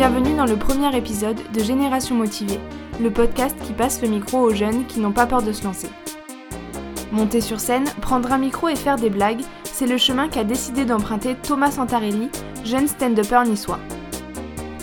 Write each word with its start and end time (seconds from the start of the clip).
Bienvenue 0.00 0.34
dans 0.34 0.46
le 0.46 0.56
premier 0.56 0.96
épisode 0.96 1.36
de 1.52 1.62
Génération 1.62 2.14
Motivée, 2.14 2.58
le 3.02 3.10
podcast 3.10 3.54
qui 3.62 3.74
passe 3.74 4.00
le 4.00 4.08
micro 4.08 4.38
aux 4.38 4.54
jeunes 4.54 4.86
qui 4.86 4.98
n'ont 4.98 5.12
pas 5.12 5.26
peur 5.26 5.42
de 5.42 5.52
se 5.52 5.62
lancer. 5.62 5.90
Monter 7.12 7.42
sur 7.42 7.60
scène, 7.60 7.84
prendre 8.00 8.32
un 8.32 8.38
micro 8.38 8.68
et 8.68 8.76
faire 8.76 8.96
des 8.96 9.10
blagues, 9.10 9.42
c'est 9.62 9.86
le 9.86 9.98
chemin 9.98 10.30
qu'a 10.30 10.42
décidé 10.42 10.86
d'emprunter 10.86 11.34
Thomas 11.34 11.72
Santarelli, 11.72 12.30
jeune 12.64 12.88
stand-upper 12.88 13.42
niçois. 13.44 13.78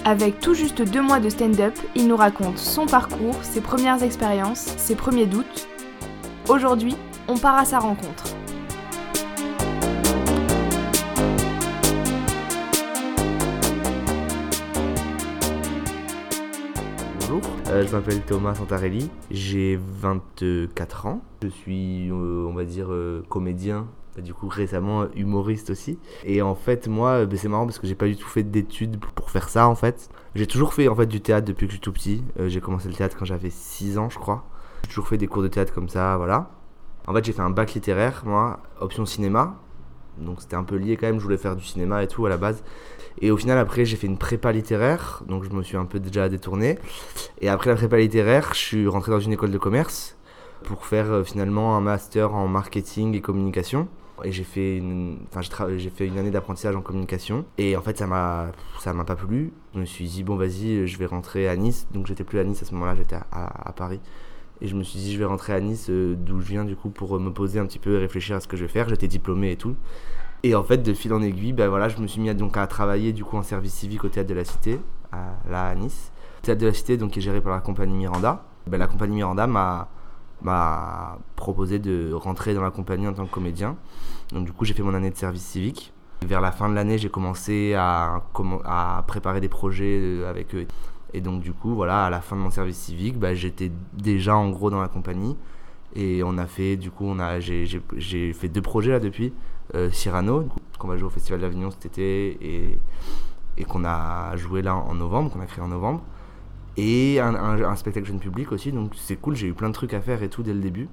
Avec 0.06 0.40
tout 0.40 0.54
juste 0.54 0.84
deux 0.84 1.02
mois 1.02 1.20
de 1.20 1.30
stand-up, 1.30 1.74
il 1.96 2.08
nous 2.08 2.16
raconte 2.16 2.60
son 2.60 2.86
parcours, 2.86 3.40
ses 3.42 3.62
premières 3.62 4.04
expériences, 4.04 4.76
ses 4.78 4.94
premiers 4.94 5.26
doutes. 5.26 5.68
Aujourd'hui, 6.48 6.96
on 7.28 7.40
part 7.40 7.58
à 7.58 7.66
sa 7.66 7.80
rencontre. 7.80 8.37
Euh, 17.70 17.86
je 17.86 17.92
m'appelle 17.92 18.22
Thomas 18.22 18.56
Santarelli, 18.56 19.10
j'ai 19.32 19.78
24 19.82 21.06
ans. 21.06 21.22
Je 21.44 21.48
suis, 21.50 22.10
euh, 22.10 22.46
on 22.48 22.54
va 22.54 22.64
dire, 22.66 22.88
euh, 22.92 23.24
comédien, 23.30 23.88
du 24.18 24.34
coup 24.34 24.48
récemment 24.48 25.06
humoriste 25.16 25.70
aussi. 25.70 26.00
Et 26.26 26.42
en 26.42 26.56
fait, 26.56 26.88
moi, 26.88 27.26
bah, 27.26 27.36
c'est 27.38 27.50
marrant 27.50 27.66
parce 27.66 27.80
que 27.80 27.88
j'ai 27.88 27.96
pas 27.96 28.08
du 28.08 28.16
tout 28.16 28.28
fait 28.28 28.44
d'études 28.44 29.00
pour- 29.00 29.30
faire 29.30 29.50
ça 29.50 29.68
en 29.68 29.76
fait. 29.76 30.10
J'ai 30.36 30.48
toujours 30.48 30.74
fait 30.74 30.88
en 30.88 30.96
fait 30.96 31.06
du 31.06 31.20
théâtre 31.20 31.46
depuis 31.46 31.68
que 31.68 31.72
je 31.72 31.76
suis 31.76 31.82
tout 31.82 31.92
petit. 31.92 32.24
J'ai 32.48 32.62
commencé 32.62 32.88
le 32.88 32.94
théâtre 32.96 33.18
quand 33.20 33.26
j'avais 33.26 33.50
6 33.50 33.98
ans, 33.98 34.10
je 34.10 34.18
crois. 34.18 34.46
J'ai 34.84 34.88
toujours 34.90 35.08
fait 35.10 35.18
des 35.18 35.28
cours 35.28 35.44
de 35.44 35.50
théâtre 35.50 35.74
comme 35.74 35.90
ça, 35.90 36.16
voilà. 36.16 36.50
En 37.08 37.14
fait, 37.14 37.26
j'ai 37.26 37.34
fait 37.34 37.42
un 37.42 37.50
bac 37.50 37.74
littéraire, 37.74 38.24
moi, 38.26 38.62
option 38.80 39.06
cinéma. 39.06 39.58
Donc 40.18 40.42
c'était 40.42 40.56
un 40.56 40.64
peu 40.64 40.78
lié 40.78 40.96
quand 40.98 41.08
même, 41.08 41.20
je 41.20 41.24
voulais 41.24 41.38
faire 41.38 41.56
du 41.58 41.64
cinéma 41.64 42.02
et 42.04 42.08
tout 42.08 42.26
à 42.26 42.30
la 42.30 42.38
base. 42.38 42.64
Et 43.22 43.32
au 43.32 43.38
final, 43.38 43.58
après, 43.58 43.86
j'ai 43.86 43.98
fait 43.98 44.08
une 44.08 44.18
prépa 44.18 44.52
littéraire, 44.52 45.24
donc 45.28 45.44
je 45.44 45.50
me 45.50 45.64
suis 45.64 45.78
un 45.78 45.86
peu 45.86 46.00
déjà 46.00 46.30
détourné. 46.30 46.78
Et 47.42 47.50
après 47.50 47.70
la 47.70 47.76
prépa 47.76 47.98
littéraire, 47.98 48.50
je 48.54 48.60
suis 48.60 48.88
rentré 48.88 49.12
dans 49.12 49.20
une 49.20 49.34
école 49.34 49.52
de 49.52 49.58
commerce 49.58 50.18
pour 50.64 50.86
faire 50.86 51.12
euh, 51.12 51.24
finalement 51.24 51.76
un 51.76 51.82
master 51.82 52.34
en 52.34 52.48
marketing 52.48 53.16
et 53.16 53.22
communication. 53.22 53.88
Et 54.24 54.32
j'ai 54.32 54.44
fait 54.44 54.78
une, 54.78 55.20
enfin, 55.30 55.42
j'ai 55.78 55.90
fait 55.90 56.08
une 56.08 56.18
année 56.18 56.32
d'apprentissage 56.32 56.76
en 56.76 56.82
communication. 56.82 57.46
Et 57.58 57.78
en 57.78 57.82
fait, 57.82 57.98
ça 57.98 58.08
m'a, 58.08 58.52
ça 58.80 58.94
m'a 58.94 59.04
pas 59.04 59.16
plu. 59.16 59.54
Je 59.76 59.80
me 59.80 59.86
suis 59.86 60.06
dit 60.06 60.24
bon, 60.24 60.36
vas-y, 60.36 60.88
je 60.88 60.98
vais 60.98 61.06
rentrer 61.06 61.48
à 61.48 61.56
Nice. 61.56 61.88
Donc 61.94 62.08
j'étais 62.08 62.24
plus 62.24 62.40
à 62.40 62.44
Nice 62.44 62.62
à 62.64 62.66
ce 62.66 62.74
moment-là, 62.74 62.96
j'étais 62.96 63.16
à, 63.16 63.74
Paris. 63.76 64.00
Et 64.60 64.68
je 64.68 64.76
me 64.76 64.82
suis 64.82 64.98
dit, 64.98 65.14
je 65.14 65.20
vais 65.20 65.26
rentrer 65.26 65.54
à 65.54 65.60
Nice, 65.60 65.88
euh, 65.92 66.16
d'où 66.18 66.42
je 66.42 66.48
viens 66.48 66.66
du 66.66 66.76
coup, 66.76 66.90
pour 66.90 67.16
euh, 67.16 67.20
me 67.20 67.32
poser 67.32 67.60
un 67.60 67.68
petit 67.68 67.78
peu 67.78 67.96
et 67.96 68.00
réfléchir 68.00 68.36
à 68.36 68.40
ce 68.40 68.48
que 68.48 68.58
je 68.58 68.64
vais 68.64 68.72
faire. 68.72 68.90
J'étais 68.90 69.08
diplômé 69.08 69.52
et 69.52 69.56
tout. 69.56 69.76
Et 70.44 70.56
en 70.56 70.64
fait, 70.64 70.78
de 70.78 70.94
fil 70.94 71.14
en 71.14 71.22
aiguille, 71.22 71.54
ben 71.54 71.68
voilà, 71.68 71.90
je 71.90 71.98
me 71.98 72.08
suis 72.08 72.22
mis 72.22 72.30
à, 72.30 72.34
donc 72.34 72.58
à 72.58 72.68
travailler 72.68 73.12
du 73.14 73.24
coup 73.24 73.38
en 73.38 73.44
service 73.44 73.74
civique 73.74 74.04
au 74.04 74.10
théâtre 74.10 74.30
de 74.30 74.36
la 74.36 74.46
Cité, 74.46 74.80
là 75.50 75.68
à 75.68 75.76
Nice. 75.76 76.12
Le 76.38 76.46
théâtre 76.46 76.62
de 76.62 76.68
la 76.68 76.74
Cité, 76.74 76.98
donc 76.98 77.18
est 77.18 77.22
géré 77.22 77.42
par 77.42 77.54
la 77.54 77.60
compagnie 77.60 77.96
Miranda. 77.96 78.46
Ben, 78.68 78.78
la 78.78 78.88
compagnie 78.88 79.16
Miranda 79.16 79.48
m'a 79.48 79.90
m'a 80.42 81.18
proposé 81.36 81.80
de 81.80 82.14
rentrer 82.14 82.54
dans 82.54 82.62
la 82.62 82.72
compagnie 82.72 83.08
en 83.08 83.14
tant 83.14 83.26
que 83.26 83.32
comédien. 83.32 83.76
Donc 84.32 84.46
du 84.46 84.54
coup, 84.54 84.66
j'ai 84.66 84.74
fait 84.74 84.84
mon 84.84 84.94
année 84.94 85.10
de 85.10 85.16
service 85.16 85.44
civique. 85.44 85.94
Vers 86.26 86.42
la 86.42 86.52
fin 86.52 86.70
de 86.70 86.76
l'année, 86.76 86.98
j'ai 86.98 87.10
commencé 87.10 87.74
à, 87.76 88.22
à 88.66 89.04
préparer 89.08 89.42
des 89.42 89.50
projets 89.50 90.00
euh, 90.00 90.30
avec 90.30 90.54
eux. 90.56 90.66
Et 91.14 91.22
donc 91.22 91.42
du 91.42 91.54
coup, 91.54 91.74
voilà, 91.74 92.06
à 92.06 92.10
la 92.10 92.22
fin 92.22 92.36
de 92.36 92.42
mon 92.42 92.50
service 92.50 92.78
civique, 92.78 93.18
bah, 93.18 93.34
j'étais 93.34 93.72
déjà 93.94 94.36
en 94.36 94.50
gros 94.50 94.70
dans 94.70 94.82
la 94.82 94.88
compagnie. 94.88 95.36
Et 95.96 96.22
on 96.24 96.38
a 96.38 96.46
fait, 96.46 96.76
du 96.76 96.92
coup, 96.92 97.06
on 97.08 97.20
a, 97.20 97.40
j'ai 97.40 98.34
fait 98.34 98.50
deux 98.50 98.62
projets 98.62 98.92
là 98.92 99.00
depuis. 99.00 99.34
Euh, 99.76 99.90
Cyrano, 99.92 100.48
qu'on 100.80 100.88
va 100.88 100.96
jouer 100.96 101.08
au 101.08 101.12
Festival 101.12 101.42
d'Avignon 101.42 101.72
cet 101.72 101.86
été 101.86 102.38
et, 103.58 103.66
qu'on 103.66 103.84
a 103.84 104.36
joué 104.38 104.62
là 104.62 104.76
en 104.76 104.94
novembre, 104.94 105.32
qu'on 105.32 105.42
a 105.42 105.46
créé 105.46 105.64
en 105.64 105.68
novembre. 105.68 106.02
Et 106.78 107.20
un, 107.20 107.76
spectacle 107.76 108.06
jeune 108.06 108.20
public 108.20 108.52
aussi, 108.52 108.72
donc 108.72 108.92
c'est 108.96 109.16
cool, 109.16 109.36
j'ai 109.36 109.48
eu 109.48 109.54
plein 109.54 109.70
de 109.70 109.74
trucs 109.74 109.96
à 109.96 110.00
faire 110.00 110.22
et 110.22 110.30
tout 110.30 110.44
dès 110.44 110.54
le 110.54 110.60
début. 110.60 110.88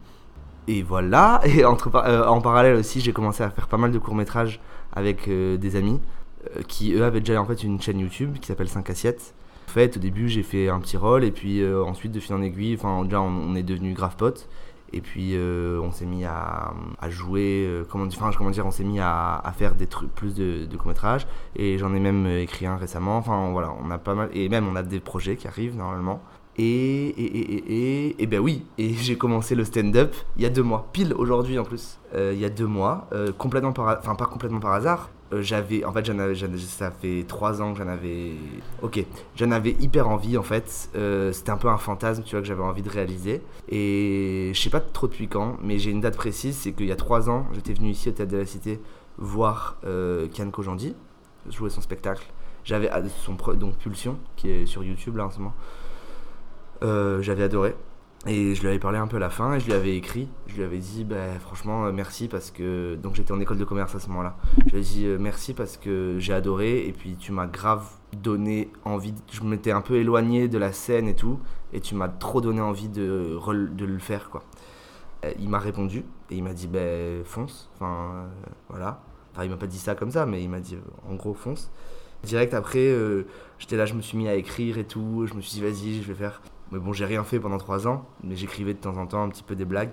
Et 0.67 0.83
voilà, 0.83 1.43
et 1.45 1.65
entre, 1.65 1.95
euh, 1.95 2.27
en 2.27 2.41
parallèle 2.41 2.77
aussi, 2.77 3.01
j'ai 3.01 3.13
commencé 3.13 3.43
à 3.43 3.51
faire 3.51 3.69
pas 3.69 3.77
mal 3.77 3.93
de 3.93 3.99
courts-métrages 3.99 4.61
avec 4.93 5.29
euh, 5.29 5.57
des 5.57 5.77
amis 5.77 6.01
qui, 6.69 6.93
eux, 6.93 7.05
avaient 7.05 7.21
déjà 7.21 7.41
en 7.41 7.47
fait 7.47 7.63
une 7.63 7.81
chaîne 7.81 7.99
YouTube 7.99 8.37
qui 8.39 8.49
s'appelle 8.49 8.69
5 8.69 8.91
assiettes. 8.91 9.35
En 9.69 9.73
fait, 9.73 9.97
au 9.97 10.01
début, 10.01 10.29
j'ai 10.29 10.43
fait 10.43 10.69
un 10.69 10.79
petit 10.79 10.97
rôle, 10.97 11.25
et 11.25 11.31
puis 11.31 11.67
ensuite, 11.67 12.13
de 12.13 12.21
fil 12.21 12.35
en 12.35 12.43
aiguille, 12.43 12.77
enfin, 12.79 13.03
déjà, 13.05 13.21
on, 13.21 13.29
on 13.29 13.55
est 13.55 13.63
devenus 13.63 13.95
grave 13.95 14.17
potes. 14.17 14.47
Et 14.95 15.01
puis, 15.01 15.33
euh, 15.35 15.81
on 15.83 15.91
s'est 15.91 16.07
mis 16.07 16.25
à, 16.25 16.73
jouer, 17.09 17.65
euh, 17.67 17.85
comment, 17.91 18.07
enfin, 18.07 18.31
comment 18.39 18.51
dire, 18.51 18.65
on 18.65 18.71
s'est 18.71 18.85
mis 18.85 19.01
à, 19.01 19.43
faire 19.59 19.75
des 19.75 19.89
trucs, 19.89 20.15
plus 20.15 20.35
de, 20.35 20.67
de 20.67 20.77
courts-métrages. 20.77 21.27
Et 21.57 21.79
j'en 21.79 21.93
ai 21.95 21.99
même 21.99 22.27
euh, 22.27 22.43
écrit 22.43 22.67
un 22.67 22.77
récemment. 22.77 23.17
Enfin, 23.17 23.51
voilà, 23.51 23.75
on 23.85 23.91
a 23.91 23.99
pas 23.99 24.15
mal, 24.15 24.29
et 24.33 24.49
même, 24.49 24.69
on 24.69 24.77
a 24.77 24.85
des 24.85 25.01
projets 25.01 25.35
qui 25.35 25.49
arrivent 25.49 25.77
normalement. 25.77 26.23
Et, 26.57 26.63
et, 26.63 27.39
et, 27.39 27.75
et, 28.09 28.23
et, 28.23 28.27
ben 28.29 28.39
oui, 28.39 28.65
et 28.79 28.95
j'ai 28.95 29.17
commencé 29.17 29.57
le 29.57 29.65
stand-up 29.65 30.15
il 30.37 30.45
y 30.45 30.47
a 30.47 30.51
deux 30.51 30.63
mois, 30.63 30.89
pile 30.93 31.13
aujourd'hui 31.15 31.59
en 31.59 31.65
plus. 31.65 31.99
Il 32.17 32.39
y 32.39 32.45
a 32.45 32.51
deux 32.51 32.69
mois, 32.69 33.09
complètement 33.39 33.73
par, 33.73 33.99
enfin 33.99 34.15
pas 34.15 34.27
complètement 34.27 34.61
par 34.61 34.75
hasard. 34.75 35.11
Euh, 35.35 35.43
j'avais, 35.43 35.85
en 35.85 35.93
fait, 35.93 36.05
j'en 36.05 36.19
avais, 36.19 36.35
ça 36.35 36.91
fait 36.91 37.25
trois 37.27 37.61
ans 37.61 37.73
que 37.73 37.79
j'en 37.79 37.89
avais. 37.89 38.33
Ok, 38.83 39.05
j'en 39.37 39.51
avais 39.51 39.73
hyper 39.81 40.09
envie 40.09 40.37
en 40.39 40.43
fait. 40.43 40.89
Euh, 40.95 41.33
c'était 41.33 41.51
un 41.51 41.57
peu 41.57 41.69
un 41.69 41.77
fantasme, 41.79 42.23
tu 42.25 42.33
vois, 42.33 42.41
que 42.43 42.47
j'avais 42.47 42.63
envie 42.63 42.83
de 42.83 42.91
réaliser. 42.91 43.43
Et 43.69 44.53
je 44.55 44.61
sais 44.61 44.71
pas 44.71 44.81
trop 44.81 45.07
depuis 45.09 45.29
quand, 45.29 45.57
mais 45.63 45.79
j'ai 45.79 45.91
une 45.91 46.01
date 46.01 46.17
précise, 46.17 46.57
c'est 46.57 46.73
qu'il 46.73 46.87
y 46.87 46.93
a 46.93 46.97
trois 46.97 47.29
ans, 47.31 47.47
j'étais 47.55 47.73
venu 47.73 47.91
ici 47.91 48.09
au 48.09 48.13
Théâtre 48.13 48.33
de 48.33 48.39
la 48.39 48.47
Cité 48.47 48.81
voir 49.19 49.77
euh, 49.85 50.27
Kian 50.29 50.51
Kojandi 50.51 50.95
jouer 51.51 51.71
son 51.71 51.81
spectacle. 51.81 52.27
J'avais 52.65 52.89
ad- 52.89 53.09
son 53.09 53.35
donc 53.55 53.77
Pulsion 53.77 54.19
qui 54.37 54.51
est 54.51 54.67
sur 54.67 54.83
YouTube 54.83 55.17
là 55.17 55.27
en 55.27 55.31
ce 55.31 55.39
moment. 55.39 55.55
Euh, 56.83 57.23
j'avais 57.23 57.45
adoré. 57.45 57.75
Et 58.27 58.55
je 58.55 58.63
lui 58.63 58.69
avais 58.69 58.79
parlé 58.79 58.97
un 58.97 59.07
peu 59.07 59.19
à 59.19 59.21
la 59.21 59.29
fin 59.29 59.53
et 59.55 59.61
je 59.61 59.67
lui 59.67 59.75
avais 59.75 59.97
écrit. 59.97 60.29
Je 60.47 60.57
lui 60.57 60.63
avais 60.63 60.79
dit, 60.79 61.05
bah, 61.05 61.39
franchement, 61.41 61.85
euh, 61.85 61.93
merci 61.93 62.27
parce 62.27 62.51
que. 62.51 62.95
Donc 62.95 63.15
j'étais 63.15 63.33
en 63.33 63.41
école 63.41 63.59
de 63.59 63.65
commerce 63.65 63.95
à 63.95 64.01
ce 64.01 64.09
moment-là. 64.09 64.37
Je 64.67 64.73
lui 64.73 64.79
ai 64.79 64.83
dit, 64.83 65.07
euh, 65.07 65.19
merci 65.21 65.53
parce 65.53 65.77
que 65.77 66.17
j'ai 66.19 66.33
adoré 66.33 66.87
et 66.87 66.93
puis 66.93 67.17
tu 67.17 67.33
m'as 67.33 67.47
grave 67.47 67.87
donné 68.15 68.71
envie. 68.85 69.13
Je 69.31 69.43
m'étais 69.43 69.73
un 69.73 69.83
peu 69.83 69.97
éloigné 69.97 70.49
de 70.49 70.57
la 70.57 70.73
scène 70.73 71.07
et 71.07 71.15
tout. 71.15 71.39
Et 71.75 71.81
tu 71.81 71.95
m'as 71.95 72.09
trop 72.09 72.41
donné 72.41 72.63
envie 72.63 72.89
de, 72.89 73.39
de 73.53 73.85
le 73.85 73.99
faire, 73.99 74.31
quoi. 74.31 74.43
Euh, 75.27 75.33
il 75.39 75.51
m'a 75.51 75.59
répondu 75.59 76.05
et 76.31 76.37
il 76.37 76.43
m'a 76.43 76.55
dit, 76.55 76.67
bah, 76.67 76.81
fonce. 77.25 77.71
Enfin, 77.75 78.27
voilà. 78.71 79.03
Enfin, 79.33 79.45
il 79.45 79.51
m'a 79.51 79.57
pas 79.57 79.67
dit 79.67 79.79
ça 79.79 79.95
comme 79.95 80.11
ça, 80.13 80.25
mais 80.25 80.43
il 80.43 80.49
m'a 80.49 80.61
dit, 80.61 80.79
en 81.11 81.15
gros, 81.17 81.35
fonce. 81.35 81.71
Direct 82.23 82.55
après, 82.55 82.97
j'étais 83.59 83.77
là, 83.77 83.85
je 83.85 83.93
me 83.93 84.01
suis 84.01 84.17
mis 84.17 84.29
à 84.29 84.35
écrire 84.35 84.79
et 84.79 84.85
tout. 84.85 85.27
Je 85.27 85.35
me 85.35 85.43
suis 85.43 85.61
dit, 85.61 85.61
vas-y, 85.61 86.01
je 86.01 86.09
vais 86.09 86.15
faire. 86.15 86.41
Mais 86.75 86.81
bon, 86.81 86.93
j'ai 86.93 87.05
rien 87.05 87.23
fait 87.23 87.39
pendant 87.39 87.59
trois 87.59 87.87
ans, 87.87 88.05
mais 88.25 88.35
j'écrivais 88.35 88.75
de 88.75 88.79
temps 88.81 88.97
en 88.97 89.07
temps 89.07 89.23
un 89.23 89.29
petit 89.29 89.45
peu 89.45 89.55
des 89.55 89.65
blagues. 89.65 89.93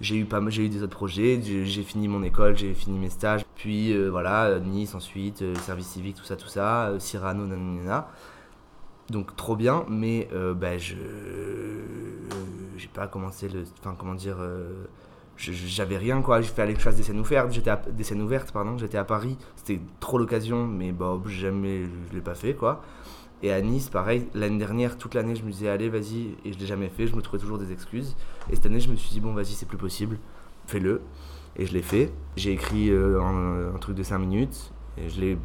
J'ai 0.00 0.16
eu, 0.16 0.24
pas, 0.24 0.40
j'ai 0.48 0.64
eu 0.64 0.68
des 0.70 0.82
autres 0.82 0.96
projets, 0.96 1.38
j'ai 1.42 1.82
fini 1.82 2.08
mon 2.08 2.22
école, 2.22 2.56
j'ai 2.56 2.72
fini 2.72 2.98
mes 2.98 3.10
stages. 3.10 3.44
Puis 3.56 3.92
euh, 3.92 4.08
voilà, 4.08 4.58
Nice 4.58 4.94
ensuite, 4.94 5.42
euh, 5.42 5.54
service 5.56 5.86
civique, 5.88 6.16
tout 6.16 6.24
ça, 6.24 6.36
tout 6.36 6.48
ça, 6.48 6.88
euh, 6.88 6.98
Cyrano, 6.98 7.46
nanana. 7.46 8.08
Donc 9.10 9.36
trop 9.36 9.54
bien, 9.54 9.84
mais 9.88 10.28
bah, 10.56 10.78
je. 10.78 10.94
J'ai 12.78 12.88
pas 12.88 13.06
commencé 13.06 13.48
le. 13.50 13.64
Enfin, 13.80 13.94
comment 13.98 14.14
dire. 14.14 14.38
j'avais 15.36 15.98
rien 15.98 16.22
quoi, 16.22 16.40
j'ai 16.40 16.48
fait 16.48 16.72
que 16.72 16.80
je 16.80 16.88
des 16.90 17.02
scènes 17.02 17.20
ouvertes, 17.20 17.52
j'étais 17.52 17.70
à- 17.70 17.76
des 17.76 18.04
scènes 18.04 18.22
ouvertes 18.22 18.50
pardon, 18.50 18.78
j'étais 18.78 18.96
à 18.96 19.04
Paris, 19.04 19.36
c'était 19.56 19.80
trop 20.00 20.16
l'occasion 20.16 20.66
mais 20.66 20.92
bon 20.92 21.20
jamais 21.26 21.82
je 22.08 22.14
l'ai 22.14 22.22
pas 22.22 22.34
fait 22.34 22.54
quoi. 22.54 22.82
Et 23.44 23.52
à 23.52 23.60
Nice, 23.60 23.90
pareil, 23.90 24.26
l'année 24.32 24.56
dernière, 24.56 24.96
toute 24.96 25.12
l'année, 25.12 25.36
je 25.36 25.42
me 25.42 25.50
disais, 25.50 25.68
allez, 25.68 25.90
vas-y, 25.90 26.34
et 26.46 26.54
je 26.54 26.58
l'ai 26.58 26.64
jamais 26.64 26.88
fait, 26.88 27.06
je 27.06 27.14
me 27.14 27.20
trouvais 27.20 27.38
toujours 27.38 27.58
des 27.58 27.72
excuses. 27.72 28.16
Et 28.50 28.54
cette 28.54 28.64
année, 28.64 28.80
je 28.80 28.88
me 28.88 28.96
suis 28.96 29.10
dit, 29.10 29.20
bon, 29.20 29.34
vas-y, 29.34 29.52
c'est 29.52 29.68
plus 29.68 29.76
possible, 29.76 30.18
fais-le. 30.66 31.02
Et 31.56 31.66
je 31.66 31.74
l'ai 31.74 31.82
fait. 31.82 32.10
J'ai 32.36 32.52
écrit 32.52 32.88
euh, 32.88 33.20
un, 33.20 33.78
truc 33.80 33.96
de 33.96 34.02
5 34.02 34.16
minutes, 34.16 34.72
et 34.96 35.10
je 35.10 35.20
l'ai 35.20 35.38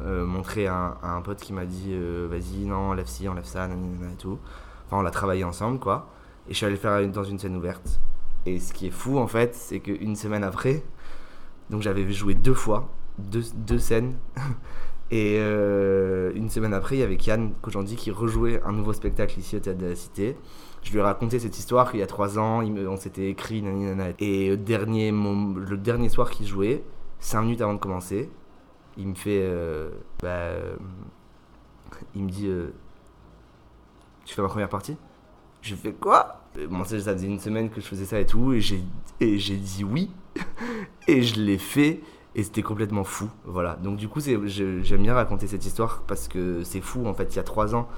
euh, 0.00 0.24
montré 0.24 0.68
à 0.68 0.74
un, 0.74 0.96
à 1.02 1.10
un 1.16 1.20
pote 1.20 1.38
qui 1.38 1.52
m'a 1.52 1.66
dit, 1.66 1.90
euh, 1.90 2.26
vas-y, 2.30 2.64
non, 2.64 2.92
enlève 2.92 3.08
ci, 3.08 3.28
enlève 3.28 3.44
ça, 3.44 3.68
nanana 3.68 4.10
et 4.10 4.16
tout. 4.16 4.38
Enfin, 4.86 4.96
on 4.96 5.02
l'a 5.02 5.10
travaillé 5.10 5.44
ensemble, 5.44 5.78
quoi. 5.78 6.08
Et 6.48 6.52
je 6.52 6.56
suis 6.56 6.64
allé 6.64 6.76
le 6.76 6.80
faire 6.80 7.06
dans 7.08 7.24
une 7.24 7.38
scène 7.38 7.56
ouverte. 7.56 8.00
Et 8.46 8.58
ce 8.58 8.72
qui 8.72 8.86
est 8.86 8.90
fou, 8.90 9.18
en 9.18 9.26
fait, 9.26 9.54
c'est 9.54 9.80
qu'une 9.80 10.16
semaine 10.16 10.44
après, 10.44 10.82
donc 11.68 11.82
j'avais 11.82 12.10
joué 12.10 12.34
deux 12.34 12.54
fois, 12.54 12.88
deux, 13.18 13.44
deux 13.54 13.78
scènes. 13.78 14.14
Et 15.10 15.36
euh, 15.38 16.32
une 16.34 16.48
semaine 16.48 16.72
après, 16.74 16.96
il 16.96 17.00
y 17.00 17.02
avait 17.02 17.16
Kian 17.16 17.50
Kojandi 17.62 17.96
qui 17.96 18.10
rejouait 18.10 18.60
un 18.64 18.72
nouveau 18.72 18.92
spectacle 18.92 19.38
ici 19.38 19.56
au 19.56 19.60
Théâtre 19.60 19.78
de 19.78 19.86
la 19.86 19.94
Cité. 19.94 20.36
Je 20.82 20.92
lui 20.92 20.98
ai 20.98 21.02
raconté 21.02 21.38
cette 21.38 21.58
histoire 21.58 21.90
qu'il 21.90 22.00
y 22.00 22.02
a 22.02 22.06
trois 22.06 22.38
ans, 22.38 22.62
on 22.62 22.96
s'était 22.96 23.28
écrit, 23.30 23.62
nani, 23.62 23.84
nana. 23.84 24.08
Et 24.18 24.52
au 24.52 24.56
dernier, 24.56 25.12
le 25.12 25.76
dernier 25.76 26.08
soir 26.08 26.30
qu'il 26.30 26.46
jouait, 26.46 26.82
cinq 27.20 27.42
minutes 27.42 27.60
avant 27.60 27.74
de 27.74 27.78
commencer, 27.78 28.30
il 28.96 29.08
me 29.08 29.14
fait. 29.14 29.40
euh, 29.42 29.90
bah, 30.22 30.28
euh, 30.28 30.76
il 32.14 32.24
me 32.24 32.30
dit 32.30 32.48
Tu 34.24 34.34
fais 34.34 34.42
ma 34.42 34.48
première 34.48 34.68
partie? 34.68 34.96
Je 35.62 35.74
fais 35.74 35.92
quoi? 35.92 36.40
Ça, 36.84 37.14
faisait 37.14 37.26
une 37.26 37.40
semaine 37.40 37.70
que 37.70 37.80
je 37.80 37.86
faisais 37.86 38.04
ça 38.04 38.20
et 38.20 38.26
tout, 38.26 38.52
et 38.52 38.60
j'ai 38.60 39.56
dit 39.56 39.84
oui. 39.84 40.10
et 41.08 41.22
je 41.22 41.40
l'ai 41.40 41.58
fait. 41.58 42.00
Et 42.36 42.42
c'était 42.42 42.62
complètement 42.62 43.04
fou, 43.04 43.30
voilà. 43.44 43.76
Donc 43.76 43.96
du 43.96 44.08
coup, 44.08 44.20
j'aime 44.20 45.02
bien 45.02 45.14
raconter 45.14 45.46
cette 45.46 45.64
histoire 45.64 46.02
parce 46.06 46.26
que 46.26 46.64
c'est 46.64 46.80
fou, 46.80 47.06
en 47.06 47.14
fait, 47.14 47.32
il 47.32 47.36
y 47.36 47.38
a 47.38 47.44
trois 47.44 47.76
ans, 47.76 47.88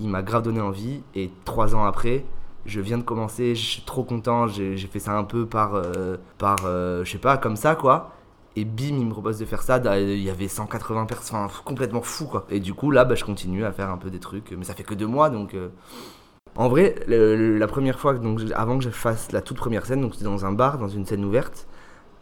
il 0.00 0.08
m'a 0.08 0.22
grave 0.22 0.42
donné 0.42 0.60
envie, 0.60 1.02
et 1.14 1.30
trois 1.44 1.74
ans 1.76 1.84
après, 1.84 2.24
je 2.66 2.80
viens 2.80 2.98
de 2.98 3.02
commencer, 3.02 3.54
je 3.54 3.64
suis 3.64 3.82
trop 3.82 4.02
content, 4.02 4.48
j'ai 4.48 4.76
fait 4.76 4.98
ça 4.98 5.16
un 5.16 5.24
peu 5.24 5.46
par, 5.46 5.74
euh, 5.74 6.16
par 6.38 6.56
euh, 6.64 7.04
je 7.04 7.12
sais 7.12 7.18
pas, 7.18 7.38
comme 7.38 7.56
ça, 7.56 7.74
quoi. 7.74 8.12
Et 8.56 8.64
bim, 8.64 8.96
il 8.98 9.06
me 9.06 9.10
propose 9.10 9.38
de 9.38 9.44
faire 9.44 9.62
ça, 9.62 9.78
il 9.98 10.22
y 10.22 10.30
avait 10.30 10.48
180 10.48 11.06
personnes, 11.06 11.46
complètement 11.64 12.02
fou, 12.02 12.26
quoi. 12.26 12.46
Et 12.50 12.60
du 12.60 12.74
coup, 12.74 12.90
là, 12.90 13.04
bah, 13.04 13.14
je 13.14 13.24
continue 13.24 13.64
à 13.64 13.72
faire 13.72 13.90
un 13.90 13.98
peu 13.98 14.10
des 14.10 14.18
trucs, 14.18 14.52
mais 14.56 14.64
ça 14.64 14.74
fait 14.74 14.84
que 14.84 14.94
deux 14.94 15.06
mois, 15.06 15.30
donc... 15.30 15.54
Euh. 15.54 15.68
En 16.56 16.70
vrai, 16.70 16.94
la 17.06 17.66
première 17.66 17.98
fois, 18.00 18.14
donc, 18.14 18.40
avant 18.54 18.78
que 18.78 18.84
je 18.84 18.88
fasse 18.88 19.30
la 19.30 19.42
toute 19.42 19.58
première 19.58 19.84
scène, 19.84 20.00
donc 20.00 20.14
c'était 20.14 20.24
dans 20.24 20.46
un 20.46 20.52
bar, 20.52 20.78
dans 20.78 20.88
une 20.88 21.04
scène 21.04 21.22
ouverte, 21.22 21.68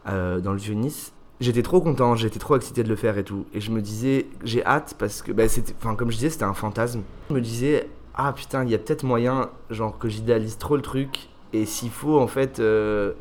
dans 0.07 0.53
le 0.53 0.57
Vieux-Nice, 0.57 1.15
j'étais 1.41 1.63
trop 1.63 1.81
content, 1.81 2.15
j'étais 2.15 2.39
trop 2.39 2.57
excité 2.57 2.83
de 2.83 2.89
le 2.89 2.97
faire 2.97 3.19
et 3.19 3.25
tout. 3.25 3.47
Et 3.53 3.61
je 3.61 3.71
me 3.71 3.81
disais, 3.81 4.27
j'ai 4.45 4.65
hâte 4.65 4.95
parce 4.99 5.23
que, 5.23 5.33
bah, 5.33 5.45
enfin, 5.79 5.95
comme 5.95 6.11
je 6.11 6.17
disais, 6.17 6.31
c'était 6.31 6.45
un 6.45 6.55
fantasme. 6.55 7.03
Je 7.31 7.35
me 7.35 7.41
disais, 7.41 7.89
ah 8.15 8.33
putain, 8.33 8.65
il 8.65 8.71
y 8.71 8.75
a 8.75 8.79
peut-être 8.79 9.03
moyen, 9.03 9.51
genre 9.71 9.99
que 9.99 10.09
j'idéalise 10.09 10.59
trop 10.59 10.77
le 10.77 10.83
truc, 10.83 11.29
et 11.53 11.67
s'il 11.67 11.91
faut, 11.91 12.19
en 12.19 12.27
fait, 12.27 12.61
euh, 12.61 13.13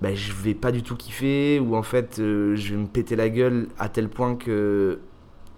bah, 0.00 0.14
je 0.14 0.32
vais 0.32 0.54
pas 0.54 0.72
du 0.72 0.82
tout 0.82 0.96
kiffer, 0.96 1.60
ou 1.60 1.76
en 1.76 1.82
fait, 1.82 2.18
euh, 2.18 2.56
je 2.56 2.74
vais 2.74 2.80
me 2.80 2.86
péter 2.86 3.16
la 3.16 3.28
gueule 3.28 3.68
à 3.78 3.88
tel 3.88 4.08
point 4.08 4.34
que, 4.34 5.00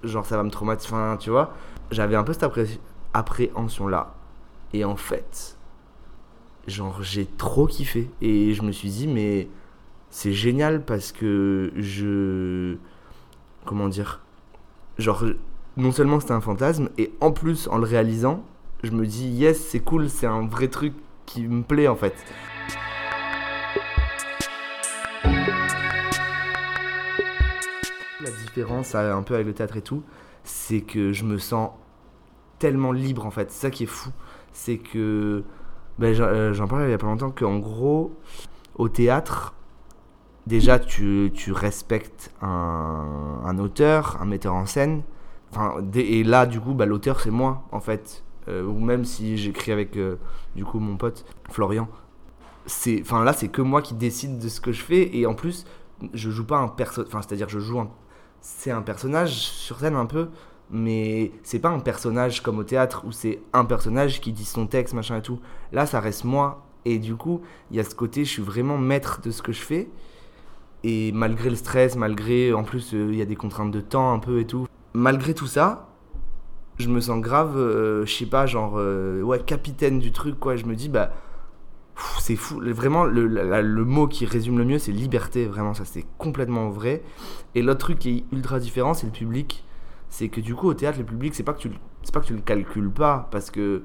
genre, 0.02 0.26
ça 0.26 0.37
va 0.37 0.43
me 0.43 0.50
traumatiser, 0.50 0.94
tu 1.19 1.31
vois. 1.31 1.55
J'avais 1.90 2.17
un 2.17 2.25
peu 2.25 2.32
cette 2.32 2.46
appréhension-là. 3.14 4.14
Et 4.72 4.84
en 4.84 4.96
fait, 4.96 5.56
genre, 6.67 7.02
j'ai 7.02 7.26
trop 7.26 7.67
kiffé, 7.67 8.10
et 8.20 8.52
je 8.52 8.62
me 8.62 8.72
suis 8.72 8.90
dit, 8.90 9.06
mais 9.06 9.49
c'est 10.14 10.32
génial 10.32 10.84
parce 10.84 11.11
que 11.11 11.72
je. 11.75 12.76
Comment 13.64 13.88
dire 13.88 14.20
Genre, 14.96 15.25
non 15.76 15.90
seulement 15.90 16.20
c'était 16.20 16.34
un 16.34 16.40
fantasme, 16.40 16.88
et 16.99 17.12
en 17.20 17.32
plus, 17.32 17.66
en 17.66 17.78
le 17.78 17.84
réalisant, 17.84 18.44
je 18.84 18.93
me 18.93 19.08
dis, 19.08 19.26
yes, 19.26 19.58
c'est 19.58 19.81
cool, 19.81 20.08
c'est 20.08 20.28
un 20.28 20.46
vrai 20.46 20.69
truc 20.69 20.94
qui 21.26 21.43
me 21.49 21.64
plaît 21.64 21.88
en 21.88 21.96
fait. 21.96 22.14
La 28.20 28.31
différence 28.44 28.94
un 28.94 29.22
peu 29.25 29.34
avec 29.34 29.49
le 29.49 29.52
théâtre 29.52 29.78
et 29.78 29.82
tout, 29.82 30.05
c'est 30.44 30.82
que 30.82 31.12
je 31.12 31.25
me 31.25 31.38
sens 31.38 31.70
tellement 32.60 32.93
libre 32.93 33.26
en 33.26 33.32
fait. 33.32 33.50
C'est 33.50 33.62
ça 33.62 33.70
qui 33.72 33.82
est 33.82 33.87
fou. 33.87 34.10
C'est 34.52 34.78
que. 34.78 35.43
Ben, 35.99 36.14
euh, 36.20 36.52
j'en 36.52 36.69
parlais 36.69 36.87
il 36.87 36.90
y 36.93 36.94
a 36.94 36.99
pas 36.99 37.08
longtemps 37.08 37.32
qu'en 37.32 37.58
gros, 37.58 38.17
au 38.76 38.88
théâtre, 38.88 39.55
déjà 40.46 40.79
tu, 40.79 41.31
tu 41.35 41.52
respectes 41.52 42.32
un, 42.43 43.41
un, 43.44 43.58
auteur, 43.58 44.19
un 44.20 44.25
metteur 44.25 44.55
en 44.55 44.67
scène, 44.67 45.02
et 45.94 46.25
là, 46.25 46.46
du 46.46 46.61
coup, 46.61 46.75
bah, 46.75 46.87
l'auteur, 46.87 47.20
c'est 47.20 47.31
moi, 47.31 47.64
en 47.73 47.81
fait. 47.81 48.25
Euh, 48.49 48.64
ou 48.64 48.79
même 48.79 49.05
si 49.05 49.38
j'écris 49.38 49.73
avec, 49.73 49.96
euh, 49.96 50.17
du 50.55 50.64
coup, 50.64 50.79
mon 50.79 50.96
pote 50.96 51.25
Florian. 51.50 51.88
C'est, 52.67 53.00
enfin, 53.02 53.25
là, 53.25 53.32
c'est 53.32 53.49
que 53.49 53.62
moi 53.62 53.82
qui 53.82 53.94
décide 53.94 54.38
de 54.38 54.49
ce 54.49 54.61
que 54.61 54.73
je 54.73 54.82
fais. 54.82 55.17
Et 55.17 55.26
en 55.26 55.35
plus, 55.35 55.64
je 56.12 56.31
joue 56.31 56.44
pas 56.44 56.58
un 56.58 56.69
personnage. 56.69 57.08
Enfin, 57.08 57.23
c'est-à-dire, 57.23 57.49
je 57.49 57.58
joue 57.58 57.81
un. 57.81 57.91
C'est 58.41 58.70
un 58.70 58.82
personnage 58.82 59.32
sur 59.32 59.79
scène 59.81 59.96
un 59.96 60.06
peu. 60.06 60.29
Mais 60.70 61.32
c'est 61.43 61.58
pas 61.58 61.69
un 61.69 61.79
personnage 61.79 62.43
comme 62.43 62.58
au 62.58 62.64
théâtre 62.64 63.05
où 63.06 63.12
c'est 63.12 63.41
un 63.52 63.64
personnage 63.64 64.20
qui 64.20 64.32
dit 64.32 64.44
son 64.44 64.67
texte, 64.67 64.94
machin 64.94 65.19
et 65.19 65.23
tout. 65.23 65.41
Là, 65.73 65.87
ça 65.87 66.00
reste 66.00 66.25
moi. 66.25 66.67
Et 66.87 66.99
du 66.99 67.17
coup, 67.17 67.43
il 67.70 67.76
y 67.76 67.81
a 67.81 67.85
ce 67.85 67.94
côté, 67.94 68.25
je 68.25 68.31
suis 68.31 68.43
vraiment 68.43 68.76
maître 68.76 69.20
de 69.23 69.31
ce 69.31 69.41
que 69.43 69.52
je 69.52 69.61
fais. 69.61 69.88
Et 70.84 71.10
malgré 71.12 71.50
le 71.50 71.56
stress, 71.56 71.96
malgré. 71.96 72.52
En 72.52 72.62
plus, 72.62 72.94
euh, 72.94 73.08
il 73.10 73.16
y 73.16 73.22
a 73.22 73.26
des 73.26 73.36
contraintes 73.36 73.72
de 73.72 73.81
temps 73.81 74.12
un 74.12 74.20
peu 74.20 74.38
et 74.38 74.46
tout 74.46 74.69
malgré 74.94 75.34
tout 75.34 75.46
ça, 75.46 75.88
je 76.78 76.88
me 76.88 77.00
sens 77.00 77.20
grave, 77.20 77.56
euh, 77.56 78.06
je 78.06 78.14
sais 78.14 78.26
pas, 78.26 78.46
genre, 78.46 78.75
euh, 78.76 79.20
ouais, 79.22 79.40
capitaine 79.40 79.98
du 79.98 80.12
truc, 80.12 80.38
quoi. 80.38 80.56
Je 80.56 80.64
me 80.64 80.75
dis, 80.75 80.88
bah, 80.88 81.12
c'est 82.20 82.36
fou. 82.36 82.60
Vraiment, 82.60 83.04
le, 83.04 83.26
le, 83.26 83.84
mot 83.84 84.08
qui 84.08 84.25
résume 84.25 84.58
le 84.58 84.64
mieux, 84.64 84.78
c'est 84.78 84.92
liberté, 84.92 85.46
vraiment, 85.46 85.75
ça 85.75 85.84
c'est 85.84 86.06
complètement 86.19 86.70
vrai. 86.70 87.02
Et 87.54 87.62
l'autre 87.62 87.81
truc 87.81 87.98
qui 87.98 88.19
est 88.19 88.25
ultra 88.34 88.58
différent, 88.58 88.94
c'est 88.94 89.06
le 89.06 89.12
public. 89.12 89.64
C'est 90.08 90.28
que 90.28 90.40
du 90.40 90.54
coup, 90.54 90.69
au 90.69 90.75
théâtre, 90.75 90.98
le 90.98 91.04
public, 91.04 91.34
c'est 91.34 91.42
pas 91.42 91.52
que 91.52 91.58
tu, 91.58 91.70
pas 92.12 92.20
que 92.20 92.26
tu 92.26 92.34
le 92.34 92.40
calcules 92.40 92.90
pas, 92.90 93.28
parce 93.31 93.50
que 93.50 93.82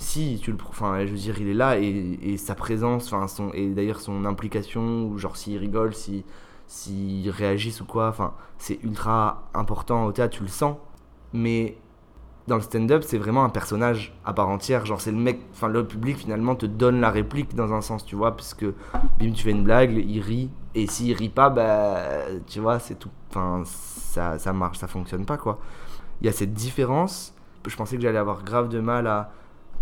si 0.00 0.40
tu 0.42 0.50
le 0.50 0.58
enfin 0.68 1.04
je 1.04 1.10
veux 1.10 1.18
dire 1.18 1.38
il 1.40 1.48
est 1.48 1.54
là 1.54 1.78
et, 1.78 2.36
sa 2.36 2.54
présence 2.54 3.12
enfin 3.12 3.28
son 3.28 3.52
et 3.52 3.68
d'ailleurs 3.68 4.00
son 4.00 4.24
implication 4.24 5.04
ou 5.04 5.18
genre 5.18 5.36
s'il 5.36 5.58
rigole 5.58 5.94
si 5.94 6.24
s'ils 6.70 7.28
réagissent 7.30 7.80
ou 7.80 7.84
quoi. 7.84 8.08
Enfin, 8.08 8.32
c'est 8.58 8.82
ultra 8.84 9.48
important 9.54 10.04
au 10.04 10.12
théâtre, 10.12 10.36
tu 10.36 10.44
le 10.44 10.48
sens. 10.48 10.76
Mais 11.32 11.76
dans 12.46 12.54
le 12.54 12.62
stand-up, 12.62 13.02
c'est 13.04 13.18
vraiment 13.18 13.44
un 13.44 13.48
personnage 13.48 14.14
à 14.24 14.32
part 14.32 14.48
entière. 14.48 14.86
Genre, 14.86 15.00
c'est 15.00 15.10
le 15.10 15.18
mec, 15.18 15.40
enfin, 15.52 15.66
le 15.66 15.84
public 15.84 16.16
finalement 16.16 16.54
te 16.54 16.66
donne 16.66 17.00
la 17.00 17.10
réplique 17.10 17.56
dans 17.56 17.72
un 17.72 17.80
sens, 17.80 18.04
tu 18.04 18.14
vois, 18.14 18.36
puisque 18.36 18.64
bim, 19.18 19.32
tu 19.32 19.42
fais 19.42 19.50
une 19.50 19.64
blague, 19.64 19.92
il 19.92 20.20
rit, 20.20 20.50
et 20.76 20.86
s'il 20.86 21.12
rit 21.16 21.28
pas, 21.28 21.50
bah, 21.50 22.02
tu 22.46 22.60
vois, 22.60 22.78
c'est 22.78 22.94
tout. 22.94 23.10
Enfin, 23.30 23.62
ça, 23.64 24.38
ça 24.38 24.52
marche, 24.52 24.78
ça 24.78 24.86
fonctionne 24.86 25.26
pas, 25.26 25.36
quoi. 25.36 25.58
Il 26.20 26.26
y 26.26 26.28
a 26.28 26.32
cette 26.32 26.54
différence. 26.54 27.34
Je 27.66 27.76
pensais 27.76 27.96
que 27.96 28.02
j'allais 28.02 28.18
avoir 28.18 28.44
grave 28.44 28.68
de 28.68 28.78
mal 28.78 29.08
à. 29.08 29.32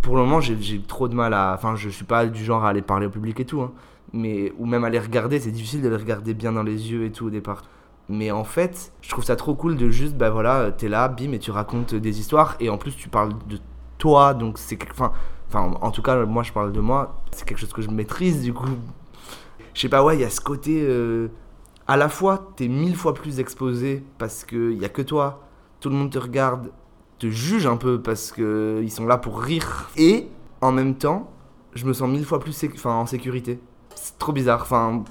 Pour 0.03 0.17
le 0.17 0.23
moment, 0.23 0.41
j'ai 0.41 0.81
trop 0.83 1.09
de 1.09 1.15
mal 1.15 1.35
à. 1.35 1.55
Enfin, 1.55 1.77
je 1.77 1.89
suis 1.89 2.05
pas 2.05 2.27
du 2.27 2.45
genre 2.45 2.65
à 2.65 2.71
aller 2.71 2.83
parler 2.83 3.07
au 3.07 3.11
public 3.11 3.41
et 3.41 3.45
tout, 3.45 3.61
hein 3.63 3.73
mais 4.13 4.53
ou 4.59 4.67
même 4.67 4.85
à 4.85 4.91
les 4.91 4.99
regarder, 4.99 5.41
c'est 5.41 5.51
difficile 5.51 5.83
de 5.83 5.89
les 5.89 5.97
regarder 5.97 6.35
bien 6.35 6.53
dans 6.53 6.63
les 6.63 6.91
yeux 6.91 7.05
et 7.05 7.13
tout 7.13 7.27
au 7.27 7.31
départ. 7.31 7.63
Mais 8.09 8.31
en 8.31 8.45
fait, 8.45 8.93
je 9.03 9.11
trouve 9.11 9.25
ça 9.25 9.37
trop 9.37 9.55
cool 9.55 9.77
de 9.77 9.91
juste, 9.91 10.17
bah 10.17 10.31
voilà, 10.31 10.73
t'es 10.73 10.89
là, 10.89 11.09
bim, 11.09 11.33
et 11.33 11.39
tu 11.39 11.51
racontes 11.51 11.95
des 11.95 12.21
histoires, 12.21 12.57
et 12.59 12.71
en 12.71 12.79
plus 12.79 12.97
tu 12.97 13.09
parles 13.09 13.33
de 13.49 13.59
toi, 13.99 14.33
donc 14.33 14.59
c'est 14.59 14.79
enfin, 14.91 15.13
enfin, 15.49 15.75
en 15.83 15.91
tout 15.91 16.03
cas, 16.03 16.25
moi 16.25 16.43
je 16.43 16.53
parle 16.53 16.73
de 16.73 16.81
moi, 16.81 17.23
c'est 17.33 17.47
quelque 17.47 17.59
chose 17.59 17.73
que 17.73 17.83
je 17.83 17.91
maîtrise, 17.91 18.43
du 18.43 18.55
coup, 18.55 18.71
je 19.75 19.81
sais 19.81 19.89
pas, 19.91 20.03
ouais, 20.03 20.17
il 20.17 20.21
y 20.21 20.25
a 20.25 20.31
ce 20.31 20.41
côté, 20.41 20.83
euh, 20.83 21.29
à 21.87 21.99
la 21.99 22.09
fois, 22.09 22.53
t'es 22.57 22.69
mille 22.69 22.97
fois 22.97 23.13
plus 23.13 23.41
exposé 23.41 24.03
parce 24.17 24.45
qu'il 24.45 24.79
y 24.79 24.85
a 24.87 24.89
que 24.89 25.03
toi, 25.03 25.43
tout 25.81 25.91
le 25.91 25.97
monde 25.97 26.11
te 26.11 26.19
regarde, 26.19 26.71
te 27.19 27.29
juge 27.29 27.67
un 27.67 27.77
peu 27.77 28.01
parce 28.01 28.33
qu'ils 28.33 28.91
sont 28.91 29.07
là 29.07 29.19
pour 29.19 29.41
rire, 29.41 29.91
et 29.97 30.29
en 30.61 30.73
même 30.73 30.95
temps, 30.95 31.31
je 31.75 31.87
me 31.87 31.93
sens 31.93 32.09
mille 32.09 32.25
fois 32.25 32.41
plus 32.41 32.65
en 32.85 33.07
sécurité 33.07 33.61
c'est 33.99 34.19
trop 34.19 34.33
bizarre. 34.33 34.63
Enfin, 34.63 35.05